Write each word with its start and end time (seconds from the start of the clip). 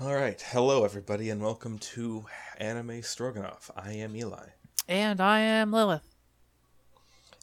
All 0.00 0.14
right, 0.14 0.40
hello 0.40 0.84
everybody, 0.84 1.28
and 1.30 1.42
welcome 1.42 1.78
to 1.78 2.24
Anime 2.56 3.02
Stroganoff. 3.02 3.70
I 3.76 3.92
am 3.92 4.16
Eli, 4.16 4.48
And 4.88 5.20
I 5.20 5.40
am 5.40 5.72
Lilith. 5.72 6.14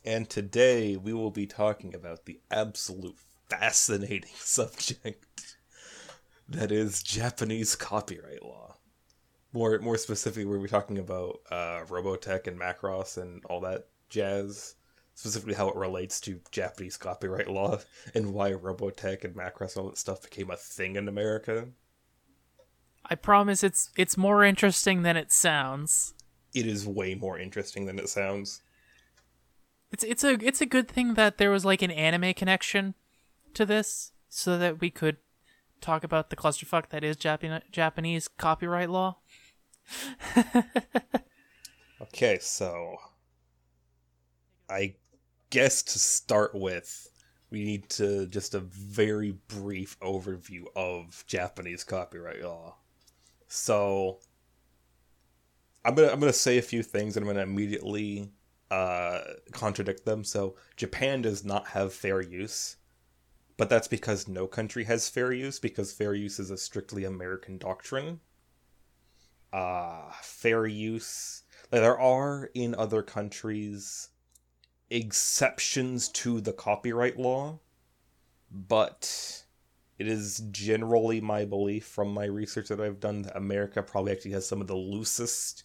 and 0.04 0.28
today 0.30 0.96
we 0.98 1.14
will 1.14 1.30
be 1.32 1.46
talking 1.46 1.94
about 1.94 2.26
the 2.26 2.40
absolute 2.50 3.16
fascinating 3.50 4.32
subject 4.36 5.58
that 6.50 6.72
is 6.72 7.04
Japanese 7.04 7.76
copyright 7.76 8.44
law. 8.44 8.78
More, 9.54 9.78
more 9.80 9.98
specifically, 9.98 10.46
we'll 10.46 10.62
be 10.62 10.68
talking 10.68 10.98
about 10.98 11.40
uh, 11.52 11.82
Robotech 11.88 12.48
and 12.48 12.60
Macross 12.60 13.18
and 13.18 13.44
all 13.46 13.62
that 13.62 13.88
jazz. 14.10 14.76
Specifically, 15.14 15.56
how 15.56 15.70
it 15.70 15.76
relates 15.76 16.22
to 16.22 16.40
Japanese 16.52 16.96
copyright 16.98 17.50
law 17.50 17.80
and 18.14 18.34
why 18.34 18.52
Robotech 18.52 19.24
and 19.24 19.36
Macross 19.36 19.76
and 19.76 19.84
all 19.84 19.90
that 19.90 19.98
stuff 19.98 20.22
became 20.24 20.52
a 20.52 20.56
thing 20.56 20.96
in 20.96 21.08
America. 21.08 21.68
I 23.10 23.16
promise 23.16 23.64
it's 23.64 23.92
it's 23.96 24.18
more 24.18 24.44
interesting 24.44 25.04
than 25.04 25.18
it 25.18 25.32
sounds. 25.32 26.14
It 26.54 26.66
is 26.66 26.88
way 26.88 27.16
more 27.16 27.40
interesting 27.40 27.86
than 27.86 28.00
it 28.00 28.10
sounds. 28.10 28.62
It's 29.92 30.04
it's 30.04 30.24
a 30.24 30.38
it's 30.42 30.62
a 30.62 30.66
good 30.66 30.88
thing 30.88 31.14
that 31.14 31.38
there 31.38 31.52
was 31.52 31.66
like 31.66 31.82
an 31.82 31.92
anime 31.92 32.34
connection 32.34 32.96
to 33.54 33.66
this 33.66 34.12
so 34.30 34.58
that 34.58 34.82
we 34.82 34.90
could 34.90 35.18
talk 35.80 36.04
about 36.04 36.30
the 36.30 36.36
clusterfuck 36.36 36.90
that 36.90 37.04
is 37.04 37.16
Japan- 37.16 37.62
Japanese 37.72 38.28
copyright 38.28 38.90
law. 38.90 39.18
Okay, 42.00 42.38
so 42.40 42.98
I 44.70 44.96
guess 45.50 45.82
to 45.82 46.00
start 46.00 46.54
with, 46.54 47.10
we 47.50 47.64
need 47.64 47.90
to 47.92 48.28
just 48.28 48.54
a 48.54 48.60
very 48.60 49.32
brief 49.48 50.00
overview 50.00 50.66
of 50.76 51.24
Japanese 51.28 51.84
copyright 51.84 52.44
law. 52.44 52.76
So 53.48 54.20
I'm 55.86 55.96
gonna 55.96 56.10
I'm 56.10 56.20
gonna 56.20 56.34
say 56.34 56.58
a 56.58 56.62
few 56.64 56.84
things 56.84 57.16
and 57.16 57.26
I'm 57.26 57.34
gonna 57.34 57.44
immediately 57.44 58.32
uh, 58.70 59.22
contradict 59.52 60.06
them. 60.06 60.24
So 60.24 60.56
Japan 60.76 61.22
does 61.22 61.46
not 61.46 61.68
have 61.68 61.94
fair 61.94 62.22
use, 62.22 62.78
but 63.56 63.70
that's 63.70 63.88
because 63.88 64.28
no 64.28 64.48
country 64.48 64.84
has 64.86 65.10
fair 65.10 65.32
use 65.32 65.60
because 65.60 65.94
fair 65.94 66.14
use 66.14 66.40
is 66.40 66.52
a 66.52 66.58
strictly 66.58 67.06
American 67.06 67.58
doctrine. 67.58 68.20
Uh, 69.54 70.12
fair 70.22 70.66
use 70.68 71.44
there 71.70 72.00
are 72.00 72.50
in 72.54 72.76
other 72.76 73.02
countries 73.02 74.10
exceptions 74.90 76.08
to 76.10 76.40
the 76.40 76.54
copyright 76.54 77.18
law, 77.18 77.60
but 78.52 79.44
it 80.00 80.08
is 80.08 80.44
generally 80.52 81.20
my 81.20 81.46
belief 81.46 81.86
from 81.86 82.14
my 82.14 82.26
research 82.26 82.68
that 82.68 82.80
I've 82.80 83.00
done 83.00 83.24
that 83.24 83.36
America 83.36 83.82
probably 83.82 84.12
actually 84.12 84.32
has 84.32 84.48
some 84.48 84.62
of 84.62 84.68
the 84.68 84.76
loosest 84.76 85.64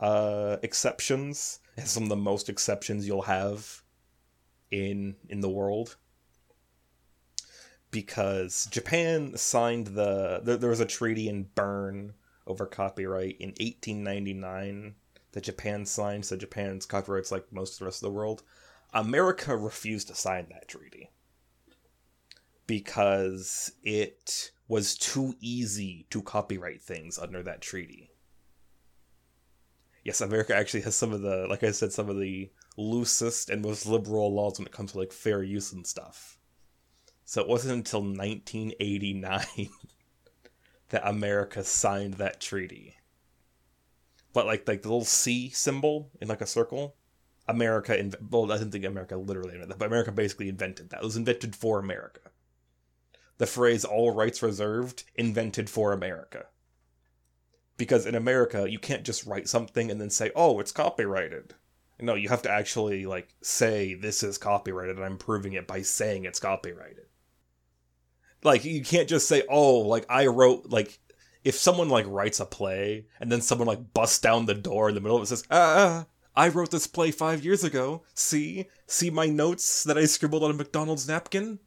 uh, 0.00 0.58
exceptions, 0.62 1.58
has 1.76 1.90
some 1.90 2.04
of 2.04 2.08
the 2.08 2.16
most 2.16 2.48
exceptions 2.48 3.06
you'll 3.06 3.22
have 3.22 3.82
in 4.70 5.16
in 5.28 5.40
the 5.40 5.48
world. 5.48 5.96
Because 7.90 8.66
Japan 8.70 9.36
signed 9.36 9.88
the 9.88 10.40
there, 10.44 10.56
there 10.56 10.70
was 10.70 10.80
a 10.80 10.86
treaty 10.86 11.28
in 11.28 11.44
Bern 11.54 12.14
over 12.46 12.66
copyright 12.66 13.36
in 13.40 13.48
1899 13.48 14.94
that 15.32 15.44
Japan 15.44 15.84
signed, 15.84 16.24
so 16.24 16.36
Japan's 16.36 16.86
copyrights 16.86 17.32
like 17.32 17.52
most 17.52 17.74
of 17.74 17.78
the 17.80 17.84
rest 17.86 17.98
of 17.98 18.08
the 18.08 18.16
world. 18.16 18.42
America 18.94 19.56
refused 19.56 20.08
to 20.08 20.14
sign 20.14 20.46
that 20.50 20.68
treaty 20.68 21.10
because 22.66 23.72
it 23.82 24.50
was 24.68 24.96
too 24.96 25.34
easy 25.40 26.06
to 26.10 26.22
copyright 26.22 26.82
things 26.82 27.18
under 27.18 27.42
that 27.42 27.60
treaty. 27.60 28.10
Yes, 30.04 30.20
America 30.20 30.54
actually 30.54 30.82
has 30.82 30.94
some 30.94 31.12
of 31.12 31.22
the, 31.22 31.46
like 31.48 31.64
I 31.64 31.72
said, 31.72 31.92
some 31.92 32.08
of 32.08 32.18
the 32.18 32.50
loosest 32.76 33.50
and 33.50 33.62
most 33.62 33.86
liberal 33.86 34.32
laws 34.32 34.58
when 34.58 34.66
it 34.66 34.72
comes 34.72 34.92
to 34.92 34.98
like 34.98 35.12
fair 35.12 35.42
use 35.42 35.72
and 35.72 35.86
stuff. 35.86 36.38
So 37.24 37.40
it 37.40 37.48
wasn't 37.48 37.74
until 37.74 38.02
1989 38.02 39.40
that 40.90 41.08
America 41.08 41.64
signed 41.64 42.14
that 42.14 42.40
treaty 42.40 42.96
but 44.36 44.44
like 44.44 44.68
like 44.68 44.82
the 44.82 44.88
little 44.88 45.02
C 45.02 45.48
symbol 45.48 46.10
in 46.20 46.28
like 46.28 46.42
a 46.42 46.46
circle. 46.46 46.94
America, 47.48 47.96
inv- 47.96 48.30
well, 48.30 48.52
I 48.52 48.58
didn't 48.58 48.72
think 48.72 48.84
America 48.84 49.16
literally 49.16 49.52
invented 49.54 49.70
that, 49.70 49.78
but 49.78 49.86
America 49.86 50.12
basically 50.12 50.50
invented 50.50 50.90
that. 50.90 51.00
It 51.00 51.04
was 51.04 51.16
invented 51.16 51.56
for 51.56 51.78
America. 51.78 52.20
The 53.38 53.46
phrase 53.46 53.84
"all 53.84 54.12
rights 54.12 54.42
reserved" 54.42 55.04
invented 55.14 55.68
for 55.68 55.92
America. 55.92 56.46
Because 57.76 58.06
in 58.06 58.14
America, 58.14 58.66
you 58.70 58.78
can't 58.78 59.04
just 59.04 59.26
write 59.26 59.48
something 59.48 59.90
and 59.90 60.00
then 60.00 60.10
say, 60.10 60.30
"Oh, 60.34 60.60
it's 60.60 60.72
copyrighted." 60.72 61.54
No, 62.00 62.14
you 62.14 62.28
have 62.28 62.42
to 62.42 62.50
actually 62.50 63.06
like 63.06 63.34
say 63.42 63.94
this 63.94 64.22
is 64.22 64.38
copyrighted, 64.38 64.96
and 64.96 65.04
I'm 65.04 65.18
proving 65.18 65.54
it 65.54 65.66
by 65.66 65.82
saying 65.82 66.24
it's 66.24 66.40
copyrighted. 66.40 67.06
Like 68.42 68.64
you 68.64 68.82
can't 68.82 69.08
just 69.08 69.28
say, 69.28 69.42
"Oh, 69.48 69.78
like 69.78 70.06
I 70.08 70.26
wrote 70.26 70.66
like 70.70 71.00
if 71.46 71.54
someone 71.54 71.88
like 71.88 72.04
writes 72.08 72.40
a 72.40 72.44
play 72.44 73.06
and 73.20 73.30
then 73.30 73.40
someone 73.40 73.68
like 73.68 73.94
busts 73.94 74.18
down 74.18 74.46
the 74.46 74.54
door 74.54 74.88
in 74.88 74.96
the 74.96 75.00
middle 75.00 75.16
of 75.16 75.20
it 75.20 75.30
and 75.30 75.38
says, 75.38 75.46
ah, 75.48 76.04
I 76.34 76.48
wrote 76.48 76.72
this 76.72 76.88
play 76.88 77.12
five 77.12 77.44
years 77.44 77.62
ago. 77.62 78.02
See? 78.14 78.66
See 78.88 79.10
my 79.10 79.26
notes 79.26 79.84
that 79.84 79.96
I 79.96 80.06
scribbled 80.06 80.42
on 80.42 80.50
a 80.50 80.54
McDonald's 80.54 81.06
napkin? 81.06 81.60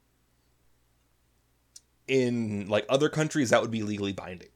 In 2.10 2.66
like 2.68 2.86
other 2.88 3.08
countries, 3.08 3.50
that 3.50 3.62
would 3.62 3.70
be 3.70 3.84
legally 3.84 4.12
binding. 4.12 4.48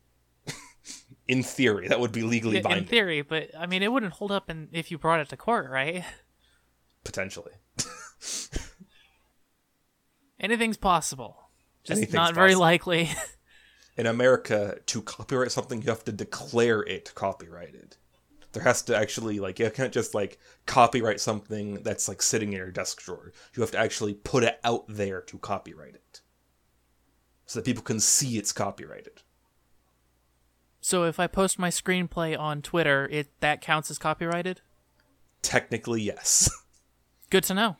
in 1.28 1.44
theory, 1.44 1.86
that 1.86 2.00
would 2.00 2.10
be 2.10 2.22
legally 2.22 2.60
binding. 2.60 2.82
In 2.82 2.88
theory, 2.88 3.22
but 3.22 3.50
I 3.56 3.66
mean 3.66 3.82
it 3.82 3.92
wouldn't 3.92 4.14
hold 4.14 4.32
up 4.32 4.50
in, 4.50 4.68
if 4.72 4.90
you 4.90 4.98
brought 4.98 5.20
it 5.20 5.28
to 5.28 5.36
court, 5.36 5.70
right? 5.70 6.04
Potentially. 7.04 7.52
Anything's 10.40 10.76
possible. 10.76 11.50
Just 11.84 11.98
Anything's 11.98 12.14
not 12.14 12.34
very 12.34 12.56
likely. 12.56 13.10
in 13.96 14.06
America, 14.06 14.78
to 14.86 15.02
copyright 15.02 15.52
something, 15.52 15.80
you 15.80 15.90
have 15.90 16.04
to 16.04 16.12
declare 16.12 16.80
it 16.80 17.12
copyrighted. 17.14 17.96
There 18.52 18.62
has 18.62 18.82
to 18.82 18.96
actually 18.96 19.40
like 19.40 19.58
you 19.58 19.70
can't 19.70 19.92
just 19.92 20.14
like 20.14 20.38
copyright 20.66 21.20
something 21.20 21.82
that's 21.82 22.08
like 22.08 22.22
sitting 22.22 22.52
in 22.52 22.58
your 22.58 22.70
desk 22.70 23.02
drawer. 23.02 23.32
You 23.54 23.62
have 23.62 23.72
to 23.72 23.78
actually 23.78 24.14
put 24.14 24.44
it 24.44 24.58
out 24.64 24.84
there 24.88 25.20
to 25.22 25.38
copyright 25.38 25.94
it, 25.94 26.03
so 27.46 27.58
that 27.58 27.64
people 27.64 27.82
can 27.82 28.00
see 28.00 28.38
it's 28.38 28.52
copyrighted. 28.52 29.22
so 30.80 31.04
if 31.04 31.18
I 31.18 31.26
post 31.26 31.58
my 31.58 31.70
screenplay 31.70 32.38
on 32.38 32.62
Twitter, 32.62 33.08
it 33.10 33.28
that 33.40 33.60
counts 33.60 33.90
as 33.90 33.98
copyrighted? 33.98 34.60
Technically, 35.42 36.02
yes. 36.02 36.50
Good 37.30 37.44
to 37.44 37.54
know. 37.54 37.76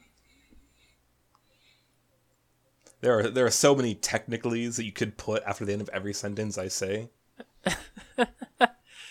There 3.01 3.19
are 3.19 3.29
there 3.29 3.45
are 3.45 3.51
so 3.51 3.75
many 3.75 3.95
technicallys 3.95 4.77
that 4.77 4.85
you 4.85 4.93
could 4.93 5.19
put 5.19 5.43
after 5.45 5.65
the 5.65 5.73
end 5.73 5.83
of 5.83 5.91
every 5.91 6.15
sentence 6.15 6.57
I 6.57 6.69
say. 6.69 7.11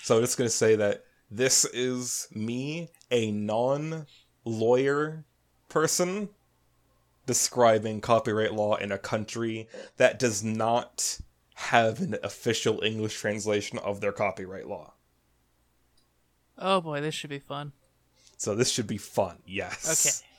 so 0.01 0.15
I'm 0.15 0.21
just 0.21 0.37
gonna 0.37 0.49
say 0.49 0.75
that 0.75 1.03
this 1.29 1.65
is 1.65 2.27
me, 2.33 2.89
a 3.11 3.31
non-lawyer 3.31 5.25
person, 5.69 6.29
describing 7.25 8.01
copyright 8.01 8.53
law 8.53 8.75
in 8.75 8.91
a 8.91 8.97
country 8.97 9.67
that 9.97 10.19
does 10.19 10.43
not 10.43 11.19
have 11.55 12.01
an 12.01 12.15
official 12.23 12.81
English 12.83 13.17
translation 13.19 13.77
of 13.79 14.01
their 14.01 14.11
copyright 14.11 14.67
law. 14.67 14.93
Oh 16.57 16.81
boy, 16.81 17.01
this 17.01 17.15
should 17.15 17.29
be 17.29 17.39
fun. 17.39 17.73
So 18.37 18.55
this 18.55 18.69
should 18.69 18.87
be 18.87 18.97
fun, 18.97 19.37
yes. 19.45 19.85
Okay. 19.85 20.29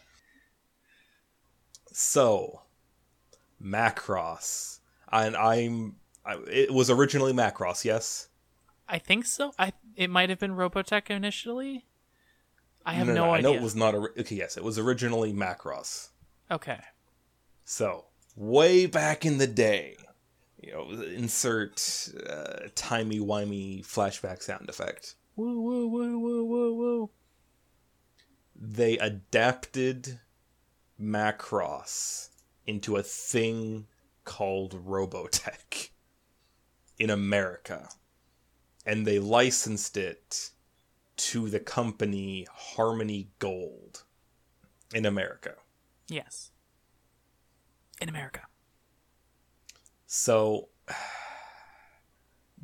So, 1.92 2.62
Macross, 3.62 4.80
and 5.12 5.36
I'm. 5.36 5.96
I, 6.26 6.38
it 6.50 6.72
was 6.72 6.90
originally 6.90 7.32
Macross, 7.32 7.84
yes. 7.84 8.28
I 8.88 8.98
think 8.98 9.26
so. 9.26 9.52
I 9.58 9.72
it 9.96 10.10
might 10.10 10.28
have 10.28 10.38
been 10.38 10.56
Robotech 10.56 11.08
initially. 11.08 11.84
I 12.84 12.94
have 12.94 13.06
no, 13.06 13.14
no, 13.14 13.30
I 13.30 13.38
idea. 13.38 13.50
know 13.50 13.54
it 13.56 13.62
was 13.62 13.76
not. 13.76 13.94
Ori- 13.94 14.10
okay, 14.18 14.34
yes, 14.34 14.56
it 14.56 14.64
was 14.64 14.78
originally 14.78 15.32
Macross. 15.32 16.08
Okay. 16.50 16.80
So, 17.64 18.04
way 18.36 18.86
back 18.86 19.24
in 19.24 19.38
the 19.38 19.46
day, 19.46 19.96
you 20.60 20.72
know, 20.72 20.90
insert 20.90 22.10
uh, 22.28 22.68
timey 22.74 23.20
wimey 23.20 23.84
flashback 23.84 24.42
sound 24.42 24.68
effect. 24.68 25.14
Woo 25.36 25.60
woo 25.60 25.88
woo 25.88 26.18
woo 26.18 26.44
woo 26.44 26.74
woo. 26.74 27.10
They 28.54 28.98
adapted 28.98 30.20
Macross 31.00 32.28
into 32.66 32.96
a 32.96 33.02
thing 33.02 33.86
called 34.24 34.86
Robotech 34.86 35.90
in 36.98 37.10
America. 37.10 37.88
And 38.86 39.06
they 39.06 39.18
licensed 39.18 39.96
it 39.96 40.50
to 41.16 41.48
the 41.48 41.60
company 41.60 42.46
Harmony 42.52 43.30
Gold 43.38 44.04
in 44.92 45.06
America. 45.06 45.54
Yes. 46.08 46.50
In 48.00 48.08
America. 48.08 48.42
So 50.06 50.68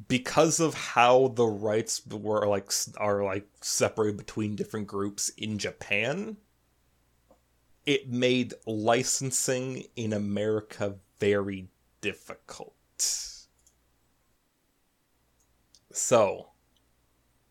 because 0.09 0.61
of 0.61 0.75
how 0.75 1.29
the 1.29 1.47
rights 1.47 2.03
were 2.07 2.47
like 2.47 2.71
are 2.97 3.23
like 3.25 3.47
separated 3.61 4.17
between 4.17 4.57
different 4.57 4.87
groups 4.87 5.29
in 5.31 5.59
Japan, 5.59 6.37
it 7.87 8.09
made 8.09 8.55
licensing 8.67 9.85
in 9.97 10.13
America 10.13 10.97
very 11.19 11.69
difficult. 12.01 12.75
So, 15.93 16.51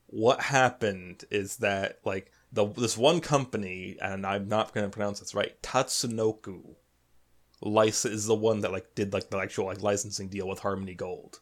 what 0.07 0.41
happened 0.41 1.25
is 1.29 1.57
that 1.57 1.99
like 2.05 2.31
the 2.51 2.67
this 2.67 2.97
one 2.97 3.21
company, 3.21 3.97
and 4.01 4.25
I'm 4.25 4.47
not 4.47 4.73
going 4.73 4.85
to 4.85 4.89
pronounce 4.89 5.19
this 5.19 5.35
right, 5.35 5.61
Tatsunoko, 5.61 6.75
license 7.61 8.13
is 8.13 8.25
the 8.25 8.35
one 8.35 8.61
that 8.61 8.71
like 8.71 8.95
did 8.95 9.13
like 9.13 9.29
the 9.29 9.37
actual 9.37 9.65
like 9.65 9.81
licensing 9.81 10.29
deal 10.29 10.47
with 10.47 10.59
Harmony 10.59 10.95
Gold. 10.95 11.39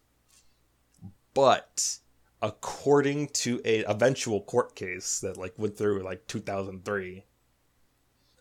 But 1.34 1.98
according 2.42 3.30
to 3.30 3.62
a 3.66 3.84
eventual 3.86 4.42
court 4.42 4.76
case 4.76 5.20
that 5.22 5.38
like 5.38 5.54
went 5.58 5.78
through 5.78 6.04
like 6.04 6.28
2003, 6.28 7.24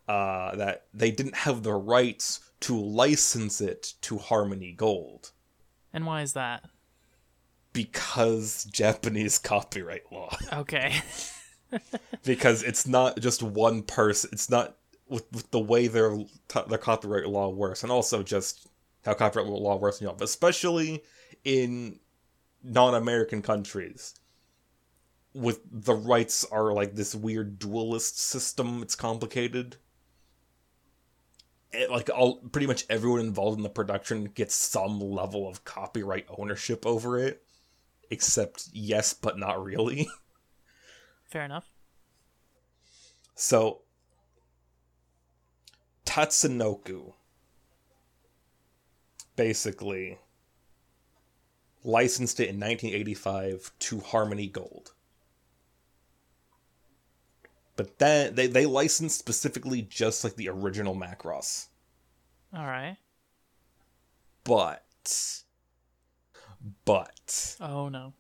uh, 0.09 0.57
that 0.57 0.87
they 0.95 1.11
didn't 1.11 1.37
have 1.37 1.63
the 1.63 1.75
rights 1.75 2.41
to 2.61 2.79
license 2.79 3.61
it 3.61 3.95
to 4.01 4.19
Harmony 4.19 4.73
Gold 4.73 5.33
And 5.93 6.07
why 6.07 6.23
is 6.23 6.33
that? 6.33 6.65
because 7.77 8.65
Japanese 8.73 9.39
copyright 9.53 10.11
law. 10.11 10.35
Okay. 10.53 10.95
because 12.25 12.63
it's 12.63 12.87
not 12.87 13.19
just 13.21 13.43
one 13.43 13.83
person. 13.83 14.31
It's 14.33 14.51
not 14.51 14.77
with, 15.09 15.31
with 15.33 15.51
the 15.51 15.61
way 15.61 15.87
their 15.87 16.17
their 16.69 16.79
copyright 16.79 17.29
law 17.29 17.49
works, 17.49 17.83
and 17.83 17.93
also 17.93 18.23
just 18.23 18.67
how 19.05 19.15
copyright 19.15 19.49
law 19.49 19.77
works 19.77 20.01
in 20.01 20.05
Europe, 20.05 20.21
especially 20.21 21.03
in 21.45 22.01
non-American 22.63 23.43
countries. 23.43 24.15
With 25.33 25.61
the 25.71 25.95
rights 25.95 26.45
are 26.51 26.73
like 26.73 26.95
this 26.95 27.15
weird 27.15 27.59
dualist 27.59 28.19
system. 28.19 28.83
It's 28.83 28.95
complicated. 28.95 29.77
It, 31.73 31.91
like 31.91 32.09
all 32.15 32.41
pretty 32.41 32.67
much 32.67 32.87
everyone 32.89 33.21
involved 33.21 33.59
in 33.59 33.63
the 33.63 33.69
production 33.69 34.25
gets 34.25 34.55
some 34.55 34.99
level 34.99 35.47
of 35.47 35.65
copyright 35.65 36.27
ownership 36.39 36.87
over 36.87 37.19
it, 37.19 37.43
except 38.11 38.69
yes, 38.73 39.13
but 39.13 39.39
not 39.39 39.63
really. 39.63 40.09
Fair 41.37 41.45
enough. 41.45 41.71
So, 43.35 43.83
Tatsunoko 46.07 47.13
basically 49.37 50.17
licensed 51.85 52.41
it 52.41 52.49
in 52.49 52.59
1985 52.59 53.71
to 53.81 54.01
Harmony 54.01 54.47
Gold. 54.47 54.95
But 57.77 57.99
then 57.99 58.35
they, 58.35 58.47
they 58.47 58.65
licensed 58.65 59.19
specifically 59.19 59.83
just 59.83 60.25
like 60.25 60.37
the 60.37 60.49
original 60.49 60.97
Macross. 60.97 61.67
All 62.55 62.65
right. 62.65 62.97
But. 64.43 65.43
But. 66.87 67.57
Oh 67.61 67.91
no. 67.91 68.15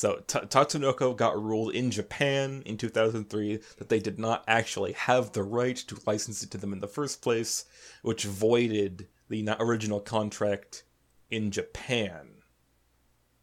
So 0.00 0.22
Ta- 0.26 0.46
Tatsunoko 0.46 1.14
got 1.14 1.38
ruled 1.38 1.74
in 1.74 1.90
Japan 1.90 2.62
in 2.64 2.78
2003 2.78 3.60
that 3.76 3.90
they 3.90 3.98
did 3.98 4.18
not 4.18 4.42
actually 4.48 4.92
have 4.92 5.32
the 5.32 5.42
right 5.42 5.76
to 5.76 6.00
license 6.06 6.42
it 6.42 6.50
to 6.52 6.56
them 6.56 6.72
in 6.72 6.80
the 6.80 6.88
first 6.88 7.20
place, 7.20 7.66
which 8.00 8.24
voided 8.24 9.08
the 9.28 9.46
original 9.60 10.00
contract 10.00 10.84
in 11.30 11.50
Japan. 11.50 12.28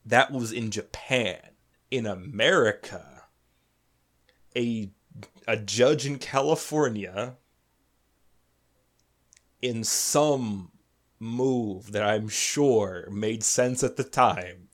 That 0.03 0.31
was 0.31 0.51
in 0.51 0.71
Japan. 0.71 1.37
In 1.91 2.07
America, 2.07 3.25
a 4.55 4.89
a 5.47 5.57
judge 5.57 6.07
in 6.07 6.17
California 6.17 7.35
in 9.61 9.83
some 9.83 10.71
move 11.19 11.91
that 11.91 12.01
I'm 12.01 12.27
sure 12.27 13.07
made 13.11 13.43
sense 13.43 13.83
at 13.83 13.95
the 13.95 14.03
time 14.03 14.66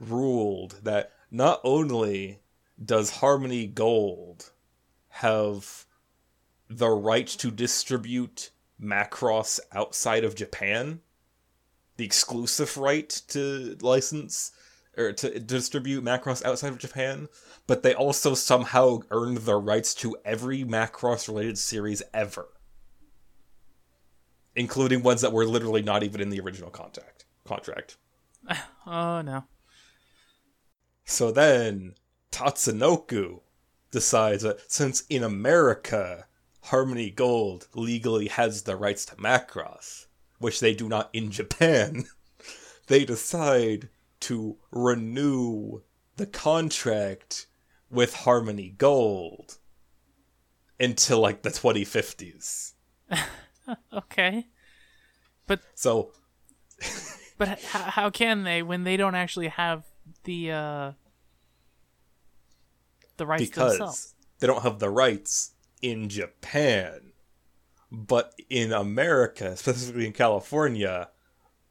ruled 0.00 0.80
that 0.82 1.12
not 1.30 1.60
only 1.64 2.40
does 2.82 3.10
Harmony 3.10 3.66
Gold 3.66 4.50
have 5.08 5.86
the 6.68 6.88
right 6.88 7.26
to 7.26 7.50
distribute 7.50 8.50
Macross 8.80 9.58
outside 9.72 10.24
of 10.24 10.34
Japan, 10.34 11.00
the 11.96 12.04
exclusive 12.04 12.76
right 12.76 13.08
to 13.28 13.76
license 13.80 14.52
or 14.96 15.12
to 15.12 15.38
distribute 15.40 16.04
Macross 16.04 16.44
outside 16.44 16.72
of 16.72 16.78
Japan, 16.78 17.28
but 17.66 17.82
they 17.82 17.94
also 17.94 18.34
somehow 18.34 19.00
earned 19.10 19.38
the 19.38 19.56
rights 19.56 19.94
to 19.94 20.16
every 20.24 20.64
Macross 20.64 21.28
related 21.28 21.58
series 21.58 22.02
ever. 22.12 22.48
Including 24.56 25.02
ones 25.02 25.20
that 25.20 25.32
were 25.32 25.46
literally 25.46 25.82
not 25.82 26.02
even 26.02 26.20
in 26.20 26.30
the 26.30 26.40
original 26.40 26.70
contract. 26.70 27.24
Contract. 27.44 27.96
Oh 28.90 29.20
no. 29.20 29.44
So 31.08 31.32
then 31.32 31.94
Tatsunoko 32.30 33.40
decides 33.90 34.42
that 34.42 34.70
since 34.70 35.04
in 35.08 35.24
America 35.24 36.26
Harmony 36.64 37.10
Gold 37.10 37.66
legally 37.74 38.28
has 38.28 38.62
the 38.62 38.76
rights 38.76 39.06
to 39.06 39.16
Macross, 39.16 40.04
which 40.38 40.60
they 40.60 40.74
do 40.74 40.86
not 40.86 41.08
in 41.14 41.30
Japan, 41.30 42.04
they 42.88 43.06
decide 43.06 43.88
to 44.20 44.58
renew 44.70 45.80
the 46.16 46.26
contract 46.26 47.46
with 47.90 48.12
Harmony 48.12 48.74
Gold 48.76 49.56
until 50.78 51.20
like 51.20 51.42
the 51.42 51.50
2050s. 51.50 52.74
Okay. 53.92 54.46
But 55.46 55.60
so 55.74 56.12
But 57.38 57.62
how, 57.62 57.82
how 57.82 58.10
can 58.10 58.42
they 58.44 58.62
when 58.62 58.84
they 58.84 58.96
don't 58.96 59.14
actually 59.14 59.48
have 59.48 59.84
the 60.24 60.52
uh 60.52 60.92
the 63.16 63.26
rights 63.26 63.50
themselves? 63.50 63.78
because 63.78 64.14
they 64.38 64.46
don't 64.46 64.62
have 64.62 64.78
the 64.78 64.90
rights 64.90 65.52
in 65.82 66.08
Japan. 66.08 67.12
But 67.90 68.34
in 68.50 68.72
America, 68.72 69.56
specifically 69.56 70.06
in 70.06 70.12
California, 70.12 71.08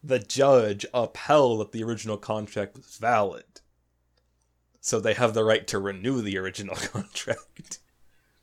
the 0.04 0.20
judge 0.20 0.86
upheld 0.94 1.60
that 1.60 1.72
the 1.72 1.84
original 1.84 2.18
contract 2.18 2.76
was 2.76 2.98
valid. 2.98 3.62
So 4.80 5.00
they 5.00 5.14
have 5.14 5.34
the 5.34 5.44
right 5.44 5.68
to 5.68 5.80
renew 5.80 6.22
the 6.22 6.38
original 6.38 6.76
contract. 6.94 7.80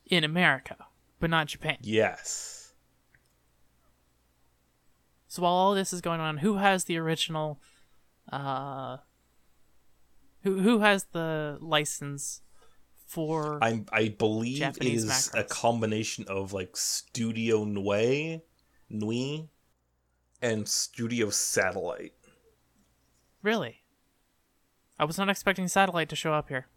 In 0.05 0.23
America, 0.23 0.77
but 1.19 1.29
not 1.29 1.47
Japan. 1.47 1.77
yes. 1.81 2.73
So 5.27 5.41
while 5.41 5.51
all 5.53 5.73
this 5.73 5.91
is 5.91 5.99
going 5.99 6.21
on, 6.21 6.37
who 6.37 6.57
has 6.57 6.85
the 6.85 6.97
original 6.97 7.59
uh 8.31 8.97
who 10.45 10.59
who 10.61 10.79
has 10.79 11.05
the 11.11 11.57
license 11.59 12.41
for 13.07 13.57
I 13.61 13.83
I 13.91 14.09
believe 14.09 14.59
Japanese 14.59 15.03
it 15.03 15.07
is 15.07 15.31
a 15.33 15.43
combination 15.43 16.25
of 16.29 16.53
like 16.53 16.77
Studio 16.77 17.65
Nue, 17.65 18.41
Nue, 18.89 19.49
and 20.41 20.69
Studio 20.69 21.29
Satelight. 21.31 22.13
Really? 23.41 23.81
I 24.97 25.05
was 25.05 25.17
not 25.17 25.29
expecting 25.29 25.67
satellite 25.67 26.07
to 26.09 26.15
show 26.15 26.33
up 26.33 26.47
here. 26.49 26.67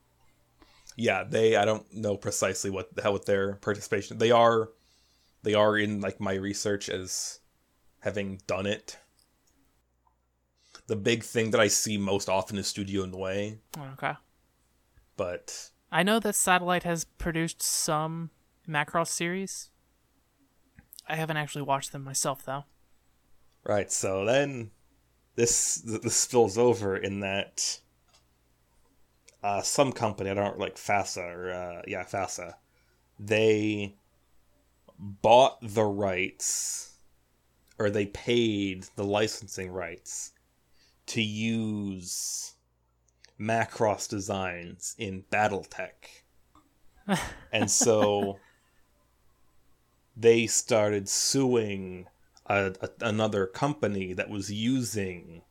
yeah 0.97 1.23
they 1.23 1.55
i 1.55 1.65
don't 1.65 1.87
know 1.95 2.17
precisely 2.17 2.71
what 2.71 2.89
how 3.05 3.13
with 3.13 3.25
their 3.27 3.55
participation 3.63 4.19
they 4.19 4.33
are 4.33 4.71
they 5.45 5.55
are 5.55 5.79
in 5.79 6.01
like 6.01 6.19
my 6.19 6.35
research 6.35 6.89
as 6.89 7.39
having 8.01 8.41
done 8.49 8.67
it 8.67 8.99
the 10.89 10.97
big 10.97 11.23
thing 11.23 11.51
that 11.53 11.61
i 11.61 11.69
see 11.69 11.97
most 11.97 12.29
often 12.29 12.59
is 12.59 12.67
studio 12.67 13.05
Nue, 13.07 13.59
Okay. 13.95 14.15
but 15.17 15.71
I 15.91 16.03
know 16.03 16.19
that 16.21 16.35
Satelight 16.35 16.83
has 16.83 17.05
produced 17.07 17.63
some 17.63 18.29
Macross 18.69 19.09
series. 19.09 19.71
I 21.09 21.17
haven't 21.17 21.39
actually 21.39 21.63
watched 21.63 21.93
them 21.93 22.05
myself 22.05 22.45
though. 22.45 22.65
right 23.65 23.91
so 23.91 24.25
then 24.27 24.71
this 25.37 25.77
this 25.77 26.15
spills 26.17 26.59
over 26.59 26.97
in 26.97 27.21
that 27.21 27.79
uh 29.43 29.63
some 29.63 29.93
company 29.93 30.29
i 30.31 30.35
don't 30.35 30.59
like 30.59 30.77
FASA 30.77 31.23
or 31.23 31.51
uh 31.53 31.83
yeah 31.87 32.05
FASA 32.05 32.55
they 33.21 33.95
bought 34.99 35.59
the 35.63 35.85
rights 35.85 36.99
or 37.79 37.89
they 37.89 38.07
paid 38.07 38.85
the 38.97 39.05
licensing 39.05 39.71
rights 39.71 40.33
to 41.09 41.23
use 41.23 42.55
Macross 43.41 44.09
designs 44.09 44.95
in 44.99 45.25
Battletech. 45.31 46.23
and 47.53 47.71
so 47.71 48.39
they 50.17 50.47
started 50.47 51.09
suing 51.09 52.07
a, 52.47 52.75
a, 52.81 52.91
another 53.01 53.47
company 53.47 54.13
that 54.13 54.29
was 54.29 54.53
using 54.53 55.43